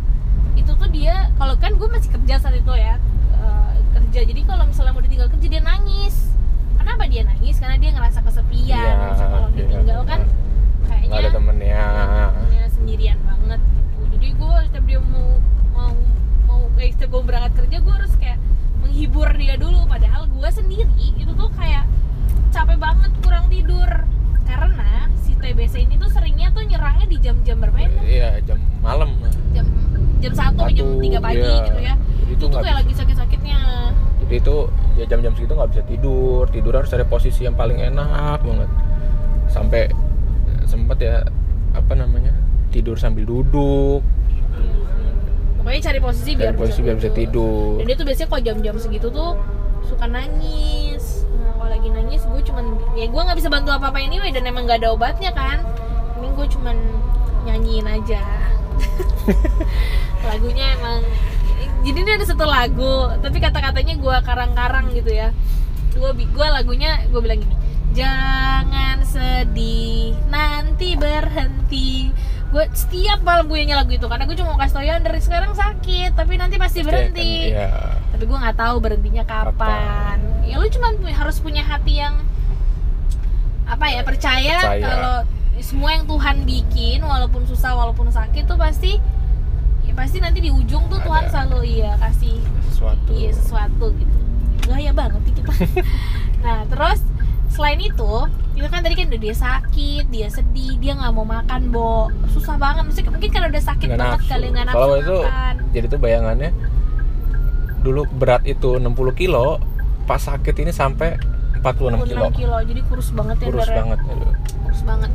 itu 0.55 0.71
tuh 0.71 0.87
dia 0.95 1.35
kalau 1.35 1.59
kan 1.59 1.75
gue 1.75 1.89
masih 1.91 2.15
kerja 2.15 2.39
saat 2.39 2.55
itu 2.55 2.71
ya 2.79 2.95
eh, 3.35 3.75
kerja. 3.99 4.21
Jadi 4.23 4.47
kalau 4.47 4.71
misalnya 4.71 4.95
mau 4.95 5.03
ditinggal 5.03 5.27
kerja 5.35 5.47
dia 5.51 5.63
nangis. 5.67 6.31
Kenapa 6.79 7.11
dia 7.11 7.27
nangis? 7.27 7.59
Karena 7.59 7.75
dia 7.83 7.91
ngerasa 7.91 8.23
kesepian. 8.23 8.79
Iya, 8.79 8.95
Ngerasa 9.03 9.25
kalau 9.27 9.49
iya, 9.51 9.59
ditinggal 9.59 10.01
kan 10.07 10.21
nggak 10.87 10.95
ada 10.95 11.11
kayaknya 11.11 11.31
temennya 11.35 11.85
temennya 12.31 12.65
sendirian 12.71 13.19
banget 13.27 13.61
gitu. 13.67 13.99
Jadi 14.15 14.29
gue 14.31 14.55
setiap 14.71 14.85
dia 14.87 15.01
mau 15.03 15.29
mau 15.75 15.91
mau 16.47 16.61
eh, 16.79 16.95
setiap 16.95 17.11
gue 17.19 17.23
berangkat 17.27 17.53
kerja 17.67 17.77
gue 17.83 17.95
harus 17.99 18.15
kayak 18.15 18.39
menghibur 18.79 19.27
dia 19.35 19.59
dulu. 19.59 19.83
Padahal 19.91 20.31
gue 20.31 20.51
sendiri 20.55 20.87
itu 21.19 21.33
tuh 21.35 21.51
kayak 21.59 21.83
capek 22.55 22.79
banget 22.79 23.11
kurang 23.27 23.51
tidur 23.51 24.07
karena 24.47 25.11
si 25.19 25.35
TBC 25.37 25.75
ini 25.91 25.95
tuh 25.99 26.09
seringnya 26.09 26.49
tuh 26.55 26.63
nyerangnya 26.65 27.07
di 27.11 27.19
jam-jam 27.19 27.59
bermain. 27.59 27.91
Iya 28.07 28.41
jam 28.47 28.59
malam. 28.81 29.19
Jam 29.53 29.67
jam 30.23 30.33
satu 30.33 30.71
jam 30.73 30.89
3 30.97 31.19
pagi 31.21 31.43
iya. 31.43 31.67
gitu 31.67 31.81
ya. 31.83 31.95
Jadi 31.99 32.33
itu 32.33 32.45
tuh 32.49 32.59
kayak 32.63 32.77
lagi 32.83 32.93
sakit-sakitnya. 32.95 33.59
Jadi 34.27 34.35
itu 34.39 34.57
ya 34.97 35.05
jam-jam 35.11 35.33
segitu 35.35 35.53
nggak 35.53 35.71
bisa 35.75 35.83
tidur. 35.85 36.43
Tidur 36.49 36.73
harus 36.79 36.89
cari 36.89 37.05
posisi 37.05 37.45
yang 37.45 37.59
paling 37.59 37.79
enak 37.83 38.41
banget. 38.41 38.71
Sampai 39.51 39.91
sempet 40.67 40.99
ya 41.03 41.23
apa 41.77 41.93
namanya 41.99 42.33
tidur 42.71 42.97
sambil 42.97 43.27
duduk. 43.27 44.01
Pokoknya 45.61 45.83
cari 45.91 45.99
posisi 45.99 46.31
biar 46.39 46.55
cari 46.55 46.59
posisi 46.63 46.81
biar 46.81 46.97
bisa 46.97 47.11
tidur. 47.11 47.83
Dan 47.83 47.85
dia 47.91 47.97
tuh 47.99 48.07
biasanya 48.07 48.29
kalau 48.31 48.43
jam-jam 48.47 48.77
segitu 48.79 49.07
tuh 49.11 49.35
suka 49.87 50.07
nangis 50.11 51.26
kalau 51.67 51.83
lagi 51.83 51.91
nangis 51.91 52.23
gue 52.23 52.43
cuman 52.47 52.79
ya 52.95 53.11
gue 53.11 53.23
nggak 53.27 53.39
bisa 53.43 53.51
bantu 53.51 53.75
apa 53.75 53.91
apa 53.91 53.99
anyway 53.99 54.31
dan 54.31 54.47
emang 54.47 54.71
nggak 54.71 54.87
ada 54.87 54.95
obatnya 54.95 55.35
kan. 55.35 55.67
Ini 56.23 56.31
gue 56.31 56.47
cuman 56.55 56.79
nyanyiin 57.43 57.87
aja. 57.91 58.23
Lagunya 60.31 60.79
emang 60.79 61.03
jadi 61.83 61.99
ini 62.07 62.11
ada 62.15 62.23
satu 62.23 62.47
lagu 62.47 63.11
tapi 63.19 63.43
kata-katanya 63.43 63.99
gue 63.99 64.17
karang-karang 64.23 64.95
gitu 64.95 65.11
ya. 65.11 65.35
Gue 65.99 66.15
gue 66.15 66.47
lagunya 66.47 67.03
gue 67.11 67.19
bilang 67.19 67.43
gini 67.43 67.59
jangan 67.91 69.03
sedih 69.03 70.15
nanti 70.31 70.95
berhenti. 70.95 72.15
Gue 72.55 72.71
setiap 72.79 73.27
malam 73.27 73.51
gue 73.51 73.59
nyanyi 73.59 73.75
lagu 73.75 73.91
itu 73.91 74.07
karena 74.07 74.23
gue 74.23 74.39
cuma 74.39 74.55
mau 74.55 74.61
kasih 74.63 74.75
tau 74.79 74.87
ya 74.87 75.03
dari 75.03 75.19
sekarang 75.19 75.51
sakit 75.51 76.15
tapi 76.15 76.39
nanti 76.39 76.63
pasti 76.63 76.87
berhenti. 76.87 77.51
ya 77.51 77.99
tapi 78.15 78.23
gue 78.23 78.39
nggak 78.39 78.55
tahu 78.55 78.77
berhentinya 78.79 79.27
kapan. 79.27 80.26
Ya 80.47 80.57
lu 80.57 80.67
cuma 80.71 80.89
harus 81.11 81.37
punya 81.39 81.61
hati 81.61 81.99
yang 81.99 82.15
apa 83.67 83.87
ya 83.91 84.01
percaya, 84.07 84.57
Percaya. 84.63 84.83
kalau 84.87 85.17
semua 85.59 85.91
yang 85.91 86.07
Tuhan 86.07 86.37
bikin 86.47 87.03
walaupun 87.03 87.43
susah 87.51 87.75
walaupun 87.75 88.07
sakit 88.09 88.47
tuh 88.47 88.55
pasti 88.55 89.03
ya 89.83 89.93
pasti 89.93 90.23
nanti 90.23 90.39
di 90.39 90.55
ujung 90.55 90.87
tuh 90.87 91.03
Tuhan 91.03 91.27
Ada. 91.27 91.33
selalu 91.33 91.59
iya 91.67 91.99
kasih 91.99 92.39
sesuatu 92.71 93.11
iya 93.11 93.31
sesuatu 93.35 93.91
gitu 93.97 94.17
gaya 94.69 94.93
banget 94.95 95.21
nih 95.27 95.35
kita 95.35 95.53
nah 96.45 96.63
terus 96.69 97.01
selain 97.51 97.81
itu 97.81 98.13
itu 98.55 98.67
kan 98.69 98.85
tadi 98.85 98.95
kan 98.95 99.09
udah 99.09 99.21
dia 99.21 99.35
sakit 99.35 100.05
dia 100.13 100.29
sedih 100.29 100.77
dia 100.77 100.93
nggak 100.95 101.13
mau 101.17 101.25
makan 101.25 101.73
bo 101.73 102.13
susah 102.31 102.55
banget 102.61 102.87
Maksudnya 102.87 103.11
mungkin 103.11 103.31
karena 103.33 103.49
udah 103.49 103.65
sakit 103.65 103.87
Nggak 103.89 103.99
banget 103.99 104.21
nafsu. 104.21 104.31
kali 104.31 104.47
nggak 104.53 104.67
nafsu 104.69 104.79
Kalau 104.79 104.95
itu 105.01 105.17
makan 105.25 105.55
jadi 105.73 105.87
tuh 105.89 105.99
bayangannya 105.99 106.51
dulu 107.81 108.03
berat 108.13 108.43
itu 108.45 108.71
60 108.77 108.93
kilo 109.17 109.59
pas 110.07 110.23
sakit 110.23 110.55
ini 110.63 110.71
sampai 110.71 111.19
46 111.61 112.07
kilo 112.07 112.25
6 112.31 112.39
kilo 112.39 112.57
jadi 112.63 112.81
kurus 112.87 113.09
banget 113.11 113.37
ya 113.43 113.47
kurus 113.51 113.69
ya. 113.69 113.77
banget 113.83 113.99
aduh. 114.07 114.33
kurus 114.63 114.83
banget 114.87 115.11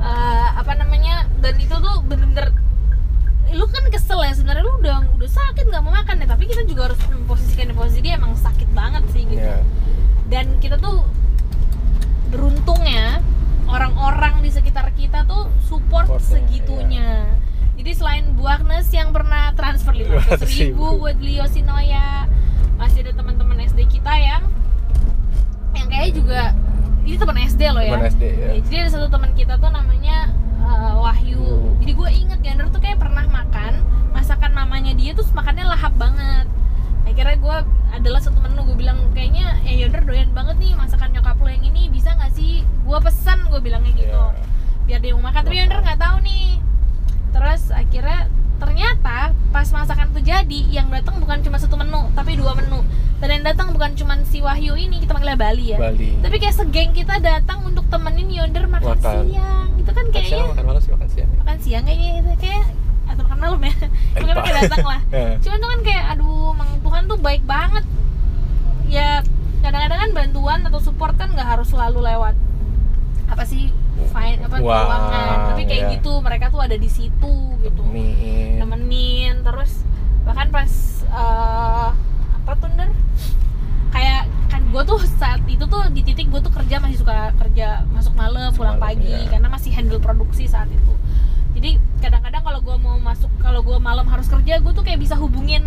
Eh, 0.00 0.48
apa 0.56 0.72
namanya 0.80 1.28
dan 1.44 1.60
itu 1.60 1.76
tuh 1.76 1.96
bener-bener 2.08 2.56
lu 3.52 3.68
kan 3.68 3.84
kesel 3.92 4.16
ya 4.24 4.32
sebenarnya 4.32 4.64
lu 4.64 4.72
udah 4.80 4.96
udah 5.12 5.28
sakit 5.28 5.68
nggak 5.68 5.82
mau 5.84 5.92
makan 5.92 6.24
ya 6.24 6.26
tapi 6.30 6.48
kita 6.48 6.64
juga 6.64 6.88
harus 6.88 6.96
memposisikan 7.12 7.68
di 7.68 7.76
posisi 7.76 8.00
dia 8.00 8.16
emang 8.16 8.32
sakit 8.32 8.72
banget 8.72 9.04
sih 9.12 9.28
gitu 9.28 9.44
ya 9.44 9.60
dan 10.32 10.56
kita 10.56 10.80
tuh 10.80 11.04
beruntungnya 12.32 13.20
orang-orang 13.68 14.40
di 14.40 14.48
sekitar 14.48 14.88
kita 14.96 15.28
tuh 15.28 15.52
support 15.68 16.08
Supportnya, 16.08 16.30
segitunya 16.32 17.08
jadi 17.76 17.90
selain 17.92 18.24
Bu 18.32 18.48
Agnes 18.48 18.88
yang 18.88 19.12
pernah 19.12 19.52
transfer 19.52 19.92
500 19.92 20.40
ribu 20.72 20.96
500.000. 20.96 21.00
buat 21.04 21.16
beli 21.20 21.34
Yoshinoya 21.44 22.24
masih 22.80 23.04
ada 23.04 23.12
teman-teman 23.12 23.60
SD 23.68 23.84
kita 23.92 24.12
yang 24.16 24.48
yang 25.76 25.86
kayaknya 25.92 26.12
juga 26.16 26.42
ini 27.04 27.16
teman 27.20 27.38
SD 27.44 27.62
loh 27.68 27.84
ya 27.84 27.92
Teman 28.00 28.08
SD 28.08 28.24
ya. 28.24 28.48
Ya, 28.56 28.58
jadi 28.64 28.76
ada 28.86 28.90
satu 28.96 29.08
teman 29.12 29.30
kita 29.36 29.54
tuh 29.60 29.68
namanya 29.68 30.32
uh, 30.64 31.04
Wahyu. 31.04 31.76
Jadi 31.84 31.92
gue 31.92 32.08
inget 32.12 32.40
Gander 32.40 32.72
tuh 32.72 32.80
kayak 32.80 32.96
pernah 32.96 33.24
makan 33.28 33.84
masakan 34.16 34.52
mamanya 34.56 34.92
dia 34.96 35.12
tuh 35.12 35.28
makannya 35.36 35.64
lahap 35.68 35.92
banget. 36.00 36.48
Akhirnya 37.04 37.36
gue 37.36 37.56
adalah 37.90 38.20
satu 38.22 38.38
menu 38.40 38.64
gue 38.64 38.76
bilang 38.80 39.12
kayaknya 39.12 39.60
ya 39.66 39.72
Yonder 39.84 40.02
doyan 40.06 40.30
banget 40.32 40.56
nih 40.62 40.72
masakan 40.78 41.12
nyokap 41.12 41.36
lo 41.36 41.48
yang 41.50 41.64
ini 41.66 41.92
bisa 41.92 42.16
nggak 42.16 42.32
sih? 42.32 42.64
Gue 42.86 42.98
pesan 43.02 43.48
gue 43.52 43.60
bilangnya 43.60 43.92
gitu. 43.92 44.08
Iya. 44.08 44.46
Biar 44.88 45.00
dia 45.04 45.12
mau 45.16 45.24
makan 45.28 45.42
tapi 45.44 45.56
Yonder 45.60 45.80
nggak 45.84 46.00
tahu 46.00 46.16
nih. 46.24 46.48
Terus 47.30 47.62
akhirnya 47.74 48.20
ternyata 48.60 49.32
pas 49.50 49.66
masakan 49.66 50.12
itu 50.12 50.20
jadi 50.22 50.60
yang 50.70 50.92
datang 50.92 51.16
bukan 51.18 51.40
cuma 51.40 51.56
satu 51.56 51.74
menu 51.74 52.12
tapi 52.12 52.36
dua 52.36 52.52
menu. 52.54 52.84
Dan 53.20 53.28
yang 53.36 53.44
datang 53.44 53.76
bukan 53.76 53.92
cuma 53.92 54.16
si 54.24 54.40
Wahyu 54.40 54.72
ini 54.76 54.96
kita 54.96 55.12
panggilnya 55.12 55.36
Bali 55.36 55.72
ya. 55.72 55.78
Bali. 55.80 56.16
Tapi 56.20 56.36
kayak 56.36 56.56
segeng 56.56 56.92
kita 56.92 57.20
datang 57.20 57.60
untuk 57.64 57.84
temenin 57.88 58.32
Yonder 58.32 58.64
makan, 58.64 58.96
Makan. 58.96 59.28
siang. 59.28 59.68
Itu 59.76 59.90
kan 59.92 60.04
Makan 60.08 60.14
kayaknya. 60.16 60.44
makan 60.48 60.64
malam 60.64 60.80
sih 60.80 60.90
makan 60.90 61.08
siang. 61.08 61.28
Makan 61.36 61.56
siang 61.60 61.84
kayaknya 61.84 62.10
itu 62.16 62.30
kayak 62.40 62.64
atau 63.04 63.22
makan 63.28 63.38
malam 63.38 63.60
ya. 63.60 63.74
Lupa. 64.24 64.40
kayak 64.40 64.56
datang 64.64 64.86
lah. 64.88 65.00
Ya. 65.12 65.28
cuman 65.44 65.58
tuh 65.58 65.68
kan 65.68 65.80
kayak 65.84 66.04
aduh 66.16 66.48
emang 66.56 66.70
Tuhan 66.80 67.02
tuh 67.08 67.18
baik 67.20 67.42
banget. 67.44 67.84
Ya 68.88 69.08
kadang-kadang 69.60 70.00
kan 70.00 70.10
bantuan 70.16 70.60
atau 70.64 70.80
support 70.80 71.12
kan 71.20 71.28
nggak 71.36 71.48
harus 71.60 71.68
selalu 71.68 72.00
lewat. 72.00 72.32
Apa 73.28 73.44
sih 73.44 73.68
fine 74.10 74.40
apa 74.42 74.56
Uang, 74.58 74.86
keuangan 74.86 75.36
tapi 75.52 75.62
kayak 75.68 75.84
ya. 75.86 75.92
gitu 75.98 76.12
mereka 76.22 76.46
tuh 76.50 76.60
ada 76.62 76.76
di 76.76 76.90
situ 76.90 77.34
gitu 77.60 77.82
Temenin. 77.86 78.58
nemenin 78.58 79.34
terus 79.44 79.84
bahkan 80.24 80.48
pas 80.50 80.70
eh, 81.04 81.88
apa 82.40 82.52
tuh 82.58 82.68
Nder? 82.74 82.90
kayak 83.90 84.22
kan 84.50 84.62
gue 84.70 84.82
tuh 84.86 84.98
saat 85.18 85.42
itu 85.46 85.64
tuh 85.66 85.82
di 85.90 86.02
titik 86.02 86.30
gue 86.30 86.40
tuh 86.42 86.52
kerja 86.54 86.78
masih 86.78 87.02
suka 87.02 87.34
kerja 87.38 87.86
masuk 87.90 88.14
malam 88.14 88.54
pulang 88.54 88.78
malam, 88.78 88.86
pagi 88.86 89.10
iya. 89.10 89.30
karena 89.30 89.48
masih 89.50 89.70
handle 89.74 90.02
produksi 90.02 90.46
saat 90.46 90.70
itu 90.70 90.94
jadi 91.58 91.76
kadang-kadang 91.98 92.42
kalau 92.46 92.60
gue 92.62 92.76
mau 92.78 92.96
masuk 93.02 93.30
kalau 93.42 93.60
gue 93.60 93.78
malam 93.82 94.06
harus 94.06 94.30
kerja 94.30 94.62
gue 94.62 94.72
tuh 94.72 94.84
kayak 94.86 95.02
bisa 95.02 95.18
hubungin 95.18 95.66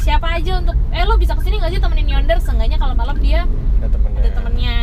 siapa 0.00 0.38
aja 0.38 0.62
untuk 0.62 0.76
eh 0.94 1.02
lo 1.02 1.18
bisa 1.18 1.34
ke 1.34 1.42
sini 1.42 1.58
nggak 1.58 1.72
sih 1.74 1.80
temenin 1.82 2.06
Yonder 2.06 2.38
seenggaknya 2.38 2.78
kalau 2.78 2.94
malam 2.94 3.18
dia 3.18 3.48
ada 3.82 3.88
temennya 3.90 4.20
ada 4.22 4.30
temennya 4.30 4.78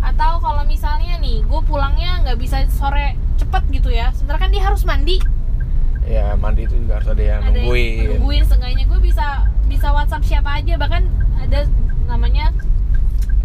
atau 0.00 0.40
kalau 0.40 0.64
misalnya 0.64 1.20
nih 1.20 1.44
gue 1.44 1.60
pulangnya 1.62 2.24
nggak 2.24 2.38
bisa 2.40 2.64
sore 2.72 3.14
cepet 3.36 3.62
gitu 3.70 3.88
ya. 3.88 4.10
Sebenarnya 4.12 4.40
kan 4.40 4.50
dia 4.50 4.62
harus 4.64 4.82
mandi. 4.84 5.16
Ya 6.08 6.34
mandi 6.34 6.64
itu 6.64 6.74
juga 6.74 6.98
harus 6.98 7.08
ada 7.08 7.22
yang 7.22 7.40
ada 7.44 7.52
yang 7.52 7.68
nungguin. 7.68 8.08
nungguin 8.18 8.44
seenggaknya 8.44 8.84
gue 8.88 9.00
bisa 9.00 9.26
bisa 9.68 9.88
WhatsApp 9.92 10.24
siapa 10.24 10.50
aja. 10.56 10.74
Bahkan 10.74 11.02
ada 11.40 11.58
namanya 12.08 12.50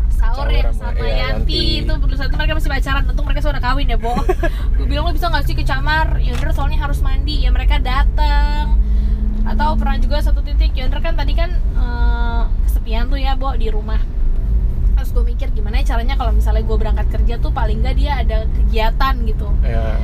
sahur 0.09 0.47
Sahur 0.47 0.49
yang 0.49 0.73
sama- 0.73 0.95
iya, 0.97 1.35
Yanti. 1.35 1.83
Yanti. 1.83 1.85
itu 1.85 2.15
satu 2.15 2.33
mereka 2.33 2.53
masih 2.55 2.71
pacaran. 2.71 3.03
Untung 3.05 3.25
mereka 3.27 3.41
sudah 3.43 3.61
kawin 3.61 3.87
ya 3.87 3.99
Bo. 3.99 4.15
Gue 4.79 4.85
bilang 4.87 5.05
lo 5.05 5.13
bisa 5.13 5.27
nggak 5.27 5.45
sih 5.45 5.53
ke 5.53 5.63
camar? 5.63 6.17
Yonder 6.17 6.49
soalnya 6.55 6.79
harus 6.79 7.03
mandi. 7.03 7.43
Ya 7.43 7.51
mereka 7.51 7.77
datang 7.77 8.79
atau 9.45 9.77
pernah 9.77 10.01
juga 10.01 10.17
satu 10.17 10.41
titik 10.41 10.73
Yonder 10.73 10.97
kan 10.99 11.13
tadi 11.13 11.37
kan 11.37 11.53
eh, 11.53 12.41
kesepian 12.65 13.05
tuh 13.05 13.19
ya 13.19 13.37
Bo 13.37 13.53
di 13.53 13.69
rumah 13.69 14.01
gue 15.15 15.23
mikir 15.23 15.47
gimana 15.55 15.79
ya 15.79 15.95
caranya 15.95 16.19
kalau 16.19 16.35
misalnya 16.35 16.67
gue 16.67 16.77
berangkat 16.77 17.07
kerja 17.07 17.39
tuh 17.39 17.55
paling 17.55 17.79
nggak 17.79 17.95
dia 17.95 18.19
ada 18.19 18.43
kegiatan 18.51 19.15
gitu. 19.23 19.47
Ya 19.63 20.03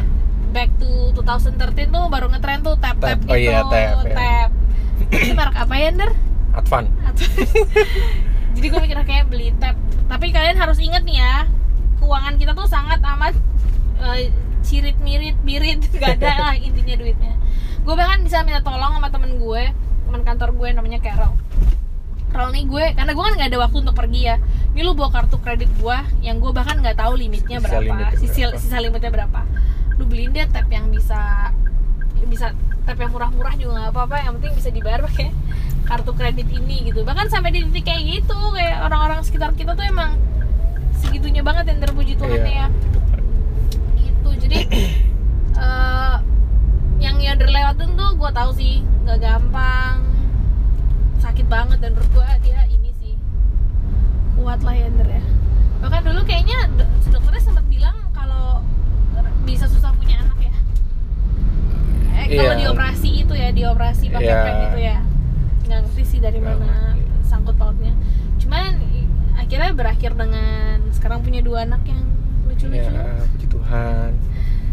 back 0.52 0.72
to 0.78 1.16
2013 1.16 1.90
tuh 1.90 2.04
baru 2.12 2.28
ngetren 2.28 2.60
tuh 2.62 2.76
tap 2.78 3.00
tap 3.00 3.18
Tap, 3.18 3.20
gitu 3.24 3.32
oh 3.32 3.38
iya, 3.40 3.64
tap, 3.64 4.04
ya. 4.04 4.14
tap. 4.14 4.50
itu 5.12 5.34
merek 5.34 5.56
apa 5.58 5.74
ya 5.80 5.88
Nder? 5.96 6.12
Advan. 6.52 6.86
Jadi 8.56 8.66
gue 8.68 8.80
mikir 8.84 8.98
kayak 9.08 9.26
beli 9.32 9.56
tap. 9.58 9.80
Tapi 10.12 10.36
kalian 10.36 10.60
harus 10.60 10.78
inget 10.84 11.04
nih 11.08 11.24
ya 11.24 11.48
keuangan 12.04 12.36
kita 12.36 12.52
tuh 12.52 12.68
sangat 12.68 13.00
amat 13.00 13.34
eh, 14.04 14.30
cirit 14.62 15.00
mirit 15.00 15.40
birit. 15.42 15.80
Gak 16.02 16.20
ada 16.20 16.52
lah 16.52 16.56
intinya 16.60 16.96
duitnya. 17.00 17.34
Gue 17.82 17.96
bahkan 17.96 18.20
bisa 18.22 18.44
minta 18.44 18.60
tolong 18.62 19.00
sama 19.00 19.10
temen 19.10 19.40
gue 19.40 19.64
teman 20.06 20.22
kantor 20.28 20.50
gue 20.52 20.70
namanya 20.76 21.00
Carol. 21.00 21.34
Carol 22.32 22.52
nih 22.52 22.68
gue 22.68 22.86
karena 22.96 23.12
gue 23.16 23.24
kan 23.24 23.34
nggak 23.40 23.50
ada 23.56 23.60
waktu 23.64 23.78
untuk 23.88 23.96
pergi 23.96 24.22
ya 24.28 24.36
ini 24.72 24.82
lu 24.82 24.96
bawa 24.96 25.12
kartu 25.12 25.36
kredit 25.38 25.68
gue 25.76 25.98
yang 26.24 26.40
gue 26.40 26.52
bahkan 26.52 26.80
nggak 26.80 26.96
tahu 26.96 27.20
limitnya 27.20 27.60
Sisa 27.60 27.66
berapa 27.68 27.84
limitnya 27.84 28.18
sisa, 28.18 28.40
berapa. 28.48 28.60
sisa 28.60 28.78
limitnya 28.80 29.12
berapa 29.12 29.42
lu 30.00 30.04
beliin 30.08 30.32
deh 30.32 30.48
tap 30.48 30.68
yang 30.72 30.88
bisa 30.88 31.52
bisa 32.26 32.56
tap 32.88 32.96
yang 32.96 33.12
murah-murah 33.12 33.54
juga 33.60 33.72
nggak 33.78 33.92
apa-apa 33.92 34.16
yang 34.24 34.34
penting 34.40 34.54
bisa 34.56 34.70
dibayar 34.72 35.04
pakai 35.04 35.30
kartu 35.84 36.12
kredit 36.16 36.48
ini 36.48 36.88
gitu 36.88 37.04
bahkan 37.04 37.28
sampai 37.28 37.52
di 37.52 37.68
titik 37.68 37.84
kayak 37.84 38.04
gitu 38.08 38.38
kayak 38.56 38.88
orang-orang 38.88 39.20
sekitar 39.22 39.52
kita 39.54 39.76
tuh 39.76 39.84
emang 39.84 40.16
segitunya 40.96 41.44
banget 41.44 41.68
yang 41.68 41.80
terpuji 41.84 42.14
Tuhan 42.16 42.40
Iya. 42.40 42.48
ya 42.48 42.68
gitu 44.00 44.30
jadi 44.48 44.58
eh, 45.68 46.16
yang 47.02 47.18
Yonder 47.20 47.50
lewatin 47.50 47.92
tuh 47.94 48.10
gue 48.16 48.32
tahu 48.32 48.52
sih 48.56 48.80
nggak 49.04 49.20
gampang 49.20 50.00
sakit 51.20 51.46
banget 51.46 51.78
dan 51.84 51.92
menurut 51.92 52.12
gue 52.16 52.28
dia 52.48 52.62
kuat 54.42 54.60
lah 54.60 54.74
Yonder 54.74 55.06
ya. 55.08 55.24
Bahkan 55.80 56.02
dulu 56.04 56.22
kayaknya 56.24 56.58
do- 56.74 56.90
dokternya 57.10 57.42
sempat 57.44 57.66
bilang 57.68 57.94
kalau 58.12 58.66
bisa 59.44 59.66
susah 59.66 59.94
punya 59.94 60.18
anak 60.20 60.38
ya. 60.42 60.54
Eh, 62.16 62.28
kalau 62.32 62.54
dioperasi 62.56 63.10
itu 63.20 63.34
ya 63.34 63.50
dioperasi 63.50 64.10
pakai 64.10 64.26
Iya. 64.28 64.42
pen 64.42 64.56
itu 64.64 64.80
ya. 64.80 64.98
Nggak 65.64 65.80
ngerti 65.86 66.04
sih 66.06 66.20
dari 66.20 66.40
mana 66.40 66.98
sangkut 67.24 67.56
pautnya. 67.56 67.94
Cuman 68.38 68.82
akhirnya 69.36 69.72
berakhir 69.72 70.12
dengan 70.14 70.82
sekarang 70.92 71.22
punya 71.22 71.42
dua 71.42 71.64
anak 71.64 71.82
yang 71.84 72.02
lucu-lucu. 72.46 72.90
Ya 72.90 73.22
puji 73.28 73.48
Tuhan. 73.48 74.10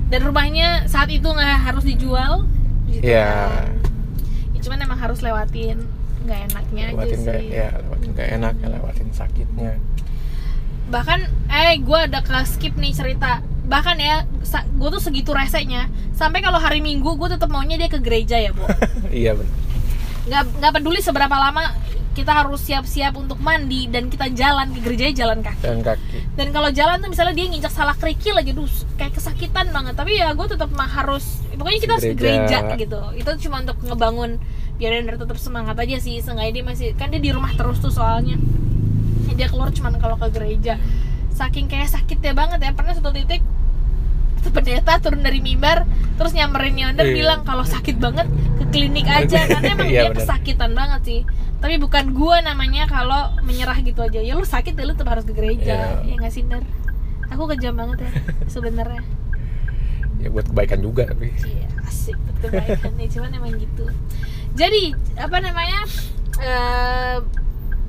Dan 0.09 0.21
rumahnya 0.23 0.69
saat 0.87 1.09
itu 1.09 1.25
nggak 1.25 1.59
harus 1.63 1.85
dijual 1.85 2.49
gitu 2.87 3.05
Iya. 3.07 3.29
kan. 3.29 3.69
ya, 4.51 4.61
cuman 4.65 4.79
emang 4.83 4.99
harus 4.99 5.21
lewatin 5.21 5.77
nggak 6.19 6.51
enaknya 6.51 6.85
lewatin 6.91 7.15
aja 7.15 7.31
gak 7.31 7.39
sih. 7.39 7.49
ya 7.55 7.69
gak 8.15 8.29
enak 8.39 8.55
ya 8.63 8.69
lewatin 8.73 9.09
sakitnya. 9.13 9.77
Bahkan 10.89 11.21
eh 11.53 11.77
gue 11.81 11.99
ada 11.99 12.21
ke 12.25 12.37
skip 12.49 12.77
nih 12.77 12.93
cerita. 12.97 13.45
Bahkan 13.69 13.97
ya 14.01 14.25
gue 14.77 14.89
tuh 14.89 15.03
segitu 15.03 15.37
resenya. 15.37 15.93
Sampai 16.17 16.41
kalau 16.41 16.57
hari 16.57 16.81
minggu 16.81 17.17
gue 17.19 17.29
tetap 17.29 17.53
maunya 17.53 17.77
dia 17.77 17.93
ke 17.93 18.01
gereja 18.01 18.41
ya 18.41 18.51
bu. 18.55 18.65
Iya 19.13 19.37
benar 19.37 19.69
nggak 20.29 20.45
nggak 20.61 20.73
peduli 20.77 21.01
seberapa 21.01 21.33
lama 21.33 21.73
kita 22.13 22.35
harus 22.35 22.59
siap-siap 22.67 23.15
untuk 23.15 23.39
mandi 23.39 23.87
dan 23.87 24.11
kita 24.11 24.27
jalan 24.35 24.75
ke 24.75 24.83
gereja 24.83 25.23
jalan 25.23 25.39
kaki. 25.39 25.63
Dan 25.63 25.87
kaki. 25.87 26.19
Dan 26.35 26.51
kalau 26.51 26.67
jalan 26.75 26.99
tuh 26.99 27.15
misalnya 27.15 27.31
dia 27.39 27.47
nginjak 27.47 27.71
salah 27.71 27.95
kerikil 27.95 28.35
lagi 28.35 28.51
tuh 28.51 28.67
kayak 28.99 29.15
kesakitan 29.15 29.71
banget. 29.71 29.95
Tapi 29.95 30.19
ya 30.19 30.35
gue 30.35 30.47
tetap 30.51 30.67
mah 30.75 30.91
harus 30.91 31.47
pokoknya 31.55 31.79
kita 31.79 31.93
harus 31.95 32.07
ke 32.11 32.19
gereja 32.19 32.59
gitu. 32.75 32.99
Itu 33.15 33.31
cuma 33.47 33.63
untuk 33.63 33.79
ngebangun 33.87 34.43
biar 34.79 35.03
dia 35.03 35.19
tetap 35.19 35.37
semangat 35.37 35.77
aja 35.77 35.99
sih. 35.99 36.23
Seenggaknya 36.23 36.63
dia 36.63 36.65
masih 36.65 36.89
kan 36.95 37.11
dia 37.11 37.19
di 37.19 37.31
rumah 37.35 37.51
terus 37.59 37.83
tuh 37.83 37.91
soalnya. 37.91 38.39
Dia 39.35 39.47
keluar 39.47 39.71
cuma 39.71 39.91
kalau 39.95 40.19
ke 40.19 40.31
gereja. 40.35 40.79
Saking 41.31 41.67
kayak 41.67 41.91
sakitnya 41.91 42.35
banget 42.35 42.59
ya. 42.63 42.71
Pernah 42.75 42.95
satu 42.95 43.11
titik 43.11 43.43
pendeta 44.49 44.97
turun 44.97 45.21
dari 45.21 45.45
mimbar 45.45 45.85
terus 46.17 46.33
nyamperin 46.33 46.73
Yonder 46.73 47.05
Iya. 47.05 47.15
bilang 47.21 47.41
kalau 47.45 47.69
sakit 47.69 48.01
banget 48.01 48.25
ke 48.59 48.65
klinik 48.73 49.05
aja. 49.05 49.45
Karena 49.45 49.77
emang 49.77 49.89
Iya, 49.93 50.09
dia 50.09 50.11
kesakitan 50.17 50.73
banget 50.73 51.01
sih. 51.05 51.21
Tapi 51.59 51.75
bukan 51.77 52.15
gua 52.15 52.39
namanya 52.41 52.87
kalau 52.87 53.35
menyerah 53.45 53.77
gitu 53.83 54.01
aja. 54.03 54.23
Ya 54.23 54.35
lu 54.35 54.47
sakit 54.47 54.73
ya 54.73 54.85
lu 54.89 54.95
tetap 54.95 55.11
harus 55.11 55.27
ke 55.27 55.35
gereja. 55.35 56.01
Iya. 56.03 56.07
ya 56.07 56.15
nggak 56.19 56.33
sih 56.33 56.43
Nder? 56.47 56.63
aku 57.29 57.45
kejam 57.53 57.77
banget 57.77 58.09
ya 58.09 58.11
sebenarnya. 58.55 59.05
Ya 60.19 60.29
buat 60.33 60.49
kebaikan 60.49 60.81
juga 60.81 61.05
tapi. 61.05 61.29
Iya 61.45 61.69
asik 61.85 62.17
betul 62.17 62.49
kebaikan 62.57 62.93
nih. 62.97 63.09
Cuman 63.13 63.31
emang 63.37 63.53
gitu 63.55 63.85
jadi 64.59 64.83
apa 65.15 65.39
namanya 65.39 65.81
eh 66.43 67.17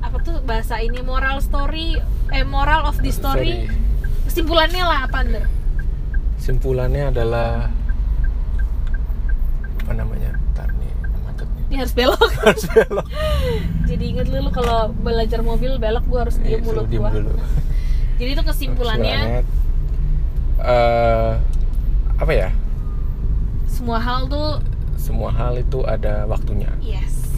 apa 0.00 0.16
tuh 0.22 0.38
bahasa 0.46 0.78
ini 0.78 1.02
moral 1.02 1.42
story 1.42 1.98
eh 2.30 2.46
moral 2.46 2.86
of 2.86 2.96
the 3.02 3.10
story. 3.10 3.66
Sorry. 3.66 3.78
kesimpulannya 4.30 4.84
lah 4.86 4.98
apa 5.10 5.18
Nder? 5.26 5.44
simpulannya 6.40 7.12
adalah 7.12 7.68
apa 9.84 9.92
namanya 9.92 10.30
ntar 10.54 10.70
nih 10.78 10.92
macet 11.26 11.48
nih. 11.52 11.64
Ini 11.68 11.76
harus 11.84 11.94
belok. 11.94 12.30
Harus 12.46 12.64
belok. 12.70 13.06
Jadi 13.90 14.04
inget 14.06 14.26
lu, 14.30 14.38
lu 14.40 14.50
kalau 14.54 14.94
belajar 14.94 15.44
mobil 15.44 15.76
belok 15.76 16.06
gua 16.08 16.24
harus 16.24 16.40
diem 16.40 16.62
mulut 16.64 16.86
suruh 16.86 16.88
diem 16.88 17.02
gua. 17.02 17.10
dulu. 17.12 17.32
Jadi 18.22 18.30
itu 18.32 18.42
kesimpulannya. 18.46 19.44
Eh 20.62 21.32
apa 22.16 22.32
ya? 22.32 22.48
Semua 23.68 24.00
hal 24.00 24.30
tuh 24.30 24.64
semua 25.10 25.34
hal 25.34 25.58
itu 25.58 25.82
ada 25.82 26.22
waktunya. 26.30 26.70
Yes. 26.78 27.34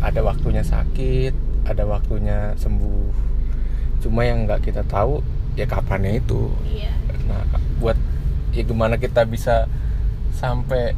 Ada 0.00 0.24
waktunya 0.24 0.64
sakit 0.64 1.48
ada 1.68 1.84
waktunya 1.84 2.56
sembuh. 2.56 3.12
Cuma 4.00 4.24
yang 4.24 4.48
nggak 4.48 4.72
kita 4.72 4.82
tahu 4.88 5.20
ya 5.52 5.68
kapannya 5.68 6.16
itu. 6.16 6.48
Iya. 6.64 6.96
Nah 7.28 7.44
buat 7.76 8.00
ya 8.56 8.64
gimana 8.64 8.96
kita 8.96 9.28
bisa 9.28 9.68
sampai 10.32 10.96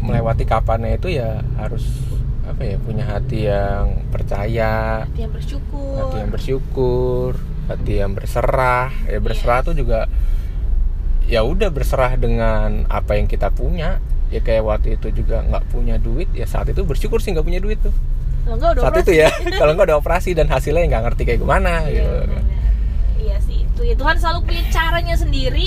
melewati 0.00 0.48
kapannya 0.48 0.96
itu 0.96 1.12
ya 1.20 1.44
harus 1.60 1.84
apa 2.48 2.64
ya 2.64 2.80
punya 2.80 3.04
hati 3.04 3.52
yang 3.52 4.08
percaya. 4.08 5.04
Hati 5.04 5.28
yang 5.28 5.34
bersyukur. 5.36 5.94
Hati 6.00 6.16
yang 6.16 6.30
bersyukur 6.32 7.30
hati 7.68 7.92
yang 8.00 8.16
berserah. 8.16 8.88
Ya 9.04 9.20
berserah 9.20 9.60
tuh 9.60 9.76
juga 9.76 10.08
ya 11.28 11.44
udah 11.44 11.68
berserah 11.68 12.16
dengan 12.16 12.88
apa 12.88 13.20
yang 13.20 13.28
kita 13.28 13.52
punya 13.52 14.00
ya 14.28 14.38
kayak 14.38 14.62
waktu 14.62 14.88
itu 14.94 15.08
juga 15.14 15.40
nggak 15.42 15.64
punya 15.68 15.96
duit 15.96 16.28
ya 16.30 16.44
saat 16.44 16.66
itu 16.66 16.82
bersyukur 16.82 17.18
sih 17.18 17.32
nggak 17.32 17.42
punya 17.42 17.58
duit 17.58 17.78
tuh 17.78 17.92
Kalau 18.44 18.54
enggak 18.54 18.70
udah 18.70 18.82
saat 18.82 18.92
operasi. 18.94 19.04
itu 19.04 19.12
ya 19.16 19.28
kalau 19.60 19.72
nggak 19.72 19.86
ada 19.86 19.96
operasi 19.96 20.30
dan 20.32 20.46
hasilnya 20.46 20.84
nggak 20.86 21.02
ngerti 21.04 21.22
kayak 21.24 21.38
gimana 21.38 21.72
Iya, 21.82 21.92
gitu 21.94 22.12
benar. 22.22 22.42
Iya 23.18 23.36
sih 23.40 23.58
itu 23.62 23.80
ya 23.82 23.94
Tuhan 23.94 24.16
selalu 24.16 24.38
punya 24.44 24.62
caranya 24.68 25.14
sendiri 25.14 25.66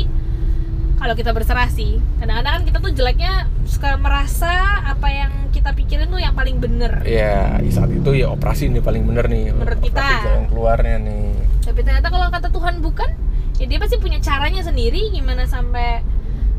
kalau 0.95 1.13
kita 1.13 1.31
berserah 1.31 1.65
sih 1.67 1.97
kadang-kadang 2.15 2.53
kan 2.53 2.63
kita 2.63 2.77
tuh 2.79 2.91
jeleknya 2.91 3.33
suka 3.65 3.97
merasa 3.97 4.53
apa 4.83 5.07
yang 5.09 5.31
kita 5.49 5.73
pikirin 5.73 6.05
tuh 6.07 6.17
yang 6.17 6.31
paling 6.31 6.57
bener 6.57 7.01
ya 7.01 7.57
saat 7.67 7.89
itu 7.89 8.11
ya 8.13 8.29
operasi 8.29 8.69
nih 8.69 8.79
paling 8.79 9.03
bener 9.03 9.25
nih 9.25 9.49
Menurut 9.49 9.79
kita. 9.79 9.97
operasi 9.97 10.23
jalan 10.23 10.45
keluarnya 10.47 10.95
nih 10.99 11.29
tapi 11.61 11.79
ternyata 11.81 12.07
kalau 12.07 12.27
kata 12.27 12.47
Tuhan 12.47 12.75
bukan 12.79 13.09
ya 13.57 13.65
dia 13.65 13.77
pasti 13.77 13.97
punya 13.97 14.17
caranya 14.17 14.61
sendiri 14.61 15.09
gimana 15.09 15.45
sampai 15.45 16.05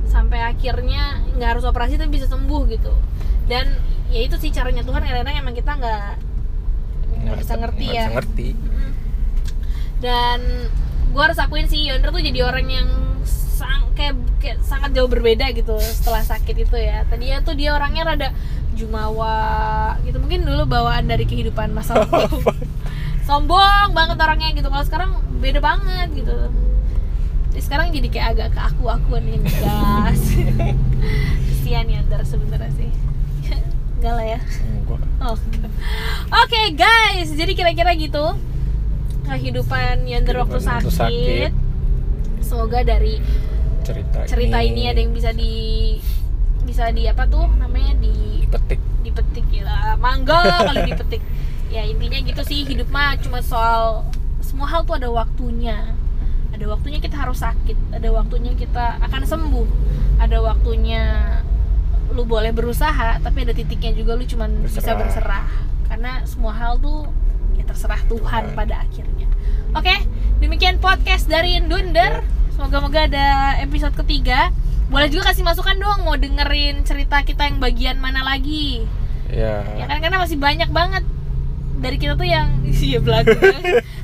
sampai 0.08 0.42
akhirnya 0.42 1.22
nggak 1.36 1.58
harus 1.58 1.64
operasi 1.66 1.98
tapi 1.98 2.16
bisa 2.16 2.26
sembuh 2.30 2.62
gitu. 2.70 2.92
Dan 3.46 3.68
ya 4.12 4.20
itu 4.22 4.36
sih 4.38 4.52
caranya 4.52 4.84
Tuhan 4.84 5.02
kadang-kadang 5.02 5.36
emang 5.40 5.54
kita 5.56 5.72
nggak 5.76 6.08
nggak 7.22 7.36
bisa 7.38 7.54
ngerti 7.54 7.86
ya. 7.86 8.06
bisa 8.08 8.12
ngerti 8.18 8.48
dan 10.02 10.42
gue 11.14 11.22
harus 11.22 11.38
akuin 11.38 11.70
sih 11.70 11.86
Yonder 11.86 12.10
tuh 12.10 12.18
jadi 12.18 12.42
orang 12.42 12.66
yang 12.66 12.88
sang, 13.22 13.94
kayak, 13.94 14.18
kayak 14.42 14.58
sangat 14.66 14.90
jauh 14.98 15.06
berbeda 15.06 15.54
gitu 15.54 15.78
setelah 15.78 16.26
sakit 16.26 16.66
itu 16.66 16.74
ya. 16.74 17.06
Tadinya 17.06 17.38
tuh 17.46 17.54
dia 17.54 17.70
orangnya 17.78 18.02
rada 18.02 18.28
jumawa 18.74 19.94
gitu. 20.02 20.18
Mungkin 20.18 20.42
dulu 20.42 20.66
bawaan 20.66 21.06
dari 21.06 21.22
kehidupan 21.22 21.70
masa 21.70 22.02
lalu 22.02 22.42
sombong 23.30 23.94
banget 23.94 24.18
orangnya 24.18 24.50
gitu. 24.58 24.66
Kalau 24.66 24.84
sekarang 24.84 25.10
beda 25.38 25.62
banget 25.62 26.08
gitu 26.18 26.34
Jadi 27.52 27.60
sekarang 27.60 27.92
jadi 27.92 28.08
kayak 28.08 28.28
agak 28.32 28.48
ke 28.56 28.60
aku 28.64 28.82
akuan 28.88 29.28
nih 29.28 29.36
gas 29.44 30.22
kesian 31.52 31.84
Yonder 31.84 32.24
sebenarnya 32.24 32.72
sih. 32.72 32.90
Enggak 34.00 34.12
lah 34.16 34.26
ya. 34.26 34.40
Oh. 35.20 35.36
Oke. 36.42 36.62
Guys, 36.74 37.28
jadi 37.36 37.52
kira-kira 37.52 37.92
gitu. 37.94 38.34
Kehidupan 39.28 40.08
Yonder 40.08 40.42
waktu 40.42 40.58
sakit. 40.64 40.90
sakit. 40.90 41.52
Semoga 42.40 42.82
dari 42.82 43.20
cerita 43.84 44.24
cerita 44.26 44.58
ini 44.64 44.88
ada 44.88 44.98
yang 44.98 45.12
bisa 45.12 45.30
di 45.30 45.96
bisa 46.64 46.88
di 46.88 47.04
apa 47.04 47.28
tuh 47.28 47.46
namanya? 47.60 47.94
Di 48.00 48.48
petik 48.48 48.80
dipetik 49.04 49.46
ya. 49.52 49.94
Mangga 50.00 50.66
kali 50.66 50.88
dipetik. 50.88 51.22
Ya 51.72 51.88
intinya 51.88 52.20
gitu 52.20 52.44
sih. 52.44 52.68
Hidup 52.68 52.92
mah 52.92 53.16
cuma 53.16 53.40
soal 53.40 54.04
semua 54.44 54.68
hal 54.68 54.84
tuh 54.84 55.00
ada 55.00 55.08
waktunya 55.08 55.96
ada 56.62 56.79
waktunya 56.79 57.03
kita 57.03 57.18
harus 57.18 57.42
sakit 57.42 57.75
ada 57.90 58.09
waktunya 58.14 58.55
kita 58.55 59.03
akan 59.03 59.27
sembuh 59.27 59.68
ada 60.22 60.38
waktunya 60.38 61.03
lu 62.14 62.22
boleh 62.22 62.55
berusaha 62.55 63.18
tapi 63.18 63.42
ada 63.42 63.51
titiknya 63.51 63.98
juga 63.98 64.14
lu 64.14 64.22
cuman 64.22 64.62
bisa 64.62 64.94
Berserah. 64.94 65.51
karena 65.90 66.22
semua 66.22 66.55
hal 66.55 66.79
tuh 66.79 67.11
ya 67.59 67.66
terserah 67.66 67.98
Tuhan 68.07 68.55
pada 68.55 68.87
akhirnya. 68.87 69.27
Oke 69.75 70.07
demikian 70.38 70.79
podcast 70.79 71.27
dari 71.27 71.59
Dunder. 71.66 72.22
Semoga-moga 72.55 73.11
ada 73.11 73.59
episode 73.59 73.98
ketiga. 73.98 74.55
Boleh 74.87 75.11
juga 75.11 75.35
kasih 75.35 75.42
masukan 75.42 75.75
dong 75.83 76.07
mau 76.07 76.14
dengerin 76.14 76.87
cerita 76.87 77.27
kita 77.27 77.51
yang 77.51 77.59
bagian 77.59 77.98
mana 77.98 78.22
lagi. 78.22 78.87
Ya, 79.27 79.66
ya 79.75 79.90
kan 79.90 79.98
karena 79.98 80.22
masih 80.22 80.38
banyak 80.38 80.70
banget. 80.70 81.03
Dari 81.83 81.98
kita 81.98 82.14
tuh 82.14 82.29
yang 82.29 82.62
iya 82.87 83.03
belagu. 83.03 83.35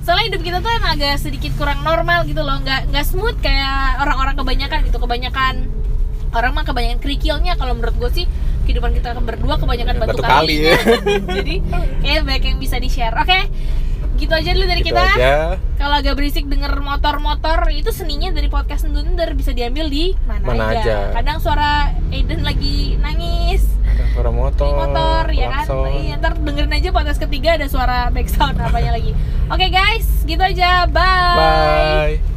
Soalnya 0.09 0.25
hidup 0.27 0.41
kita 0.41 0.59
tuh 0.59 0.73
emang 0.73 0.97
agak 0.97 1.21
sedikit 1.21 1.53
kurang 1.55 1.85
normal 1.85 2.25
gitu 2.25 2.41
loh. 2.41 2.57
Nggak 2.57 2.89
nggak 2.89 3.05
smooth 3.05 3.37
kayak 3.39 4.01
orang-orang 4.01 4.33
kebanyakan 4.35 4.79
gitu. 4.83 4.97
Kebanyakan 4.97 5.55
orang 6.31 6.51
mah 6.51 6.65
kebanyakan 6.65 6.97
kerikilnya. 6.97 7.53
Kalau 7.55 7.77
menurut 7.77 7.93
gue 7.95 8.11
sih 8.15 8.25
kehidupan 8.65 8.97
kita 8.97 9.13
berdua 9.19 9.57
kebanyakan 9.57 9.97
batu, 9.99 10.17
Batu 10.17 10.25
kali, 10.25 10.65
ya. 10.65 10.81
jadi 11.37 11.55
kayak 12.01 12.21
banyak 12.23 12.45
yang 12.47 12.59
bisa 12.59 12.77
di 12.77 12.89
share 12.89 13.13
oke? 13.13 13.41
Gitu 14.17 14.33
aja 14.33 14.51
dulu 14.51 14.65
dari 14.65 14.81
Gitu 14.81 14.93
kita. 14.93 15.05
aja. 15.07 15.33
kalau 15.77 15.95
agak 15.95 16.17
berisik 16.17 16.49
denger 16.49 16.75
motor-motor 16.75 17.69
itu 17.71 17.93
seninya 17.93 18.29
dari 18.29 18.49
podcast 18.49 18.85
Ndunder 18.85 19.31
bisa 19.33 19.53
diambil 19.53 19.87
di 19.87 20.17
mana, 20.25 20.43
Mana 20.43 20.65
aja. 20.75 21.15
kadang 21.15 21.39
suara 21.39 21.93
Aiden 22.09 22.43
lagi 22.43 22.99
nangis 22.99 23.63
suara 24.15 24.31
motor, 24.31 24.69
motor 24.75 25.25
ya 25.33 25.49
kan 25.51 25.65
klakson. 25.67 25.91
iya, 25.99 26.15
ntar 26.19 26.33
dengerin 26.39 26.73
aja 26.73 26.89
podcast 26.91 27.21
ketiga 27.21 27.59
ada 27.59 27.67
suara 27.67 28.09
background 28.11 28.57
apanya 28.59 28.95
lagi 28.95 29.13
oke 29.49 29.67
guys 29.69 30.07
gitu 30.23 30.43
aja 30.43 30.87
bye 30.87 32.19
Bye. 32.19 32.28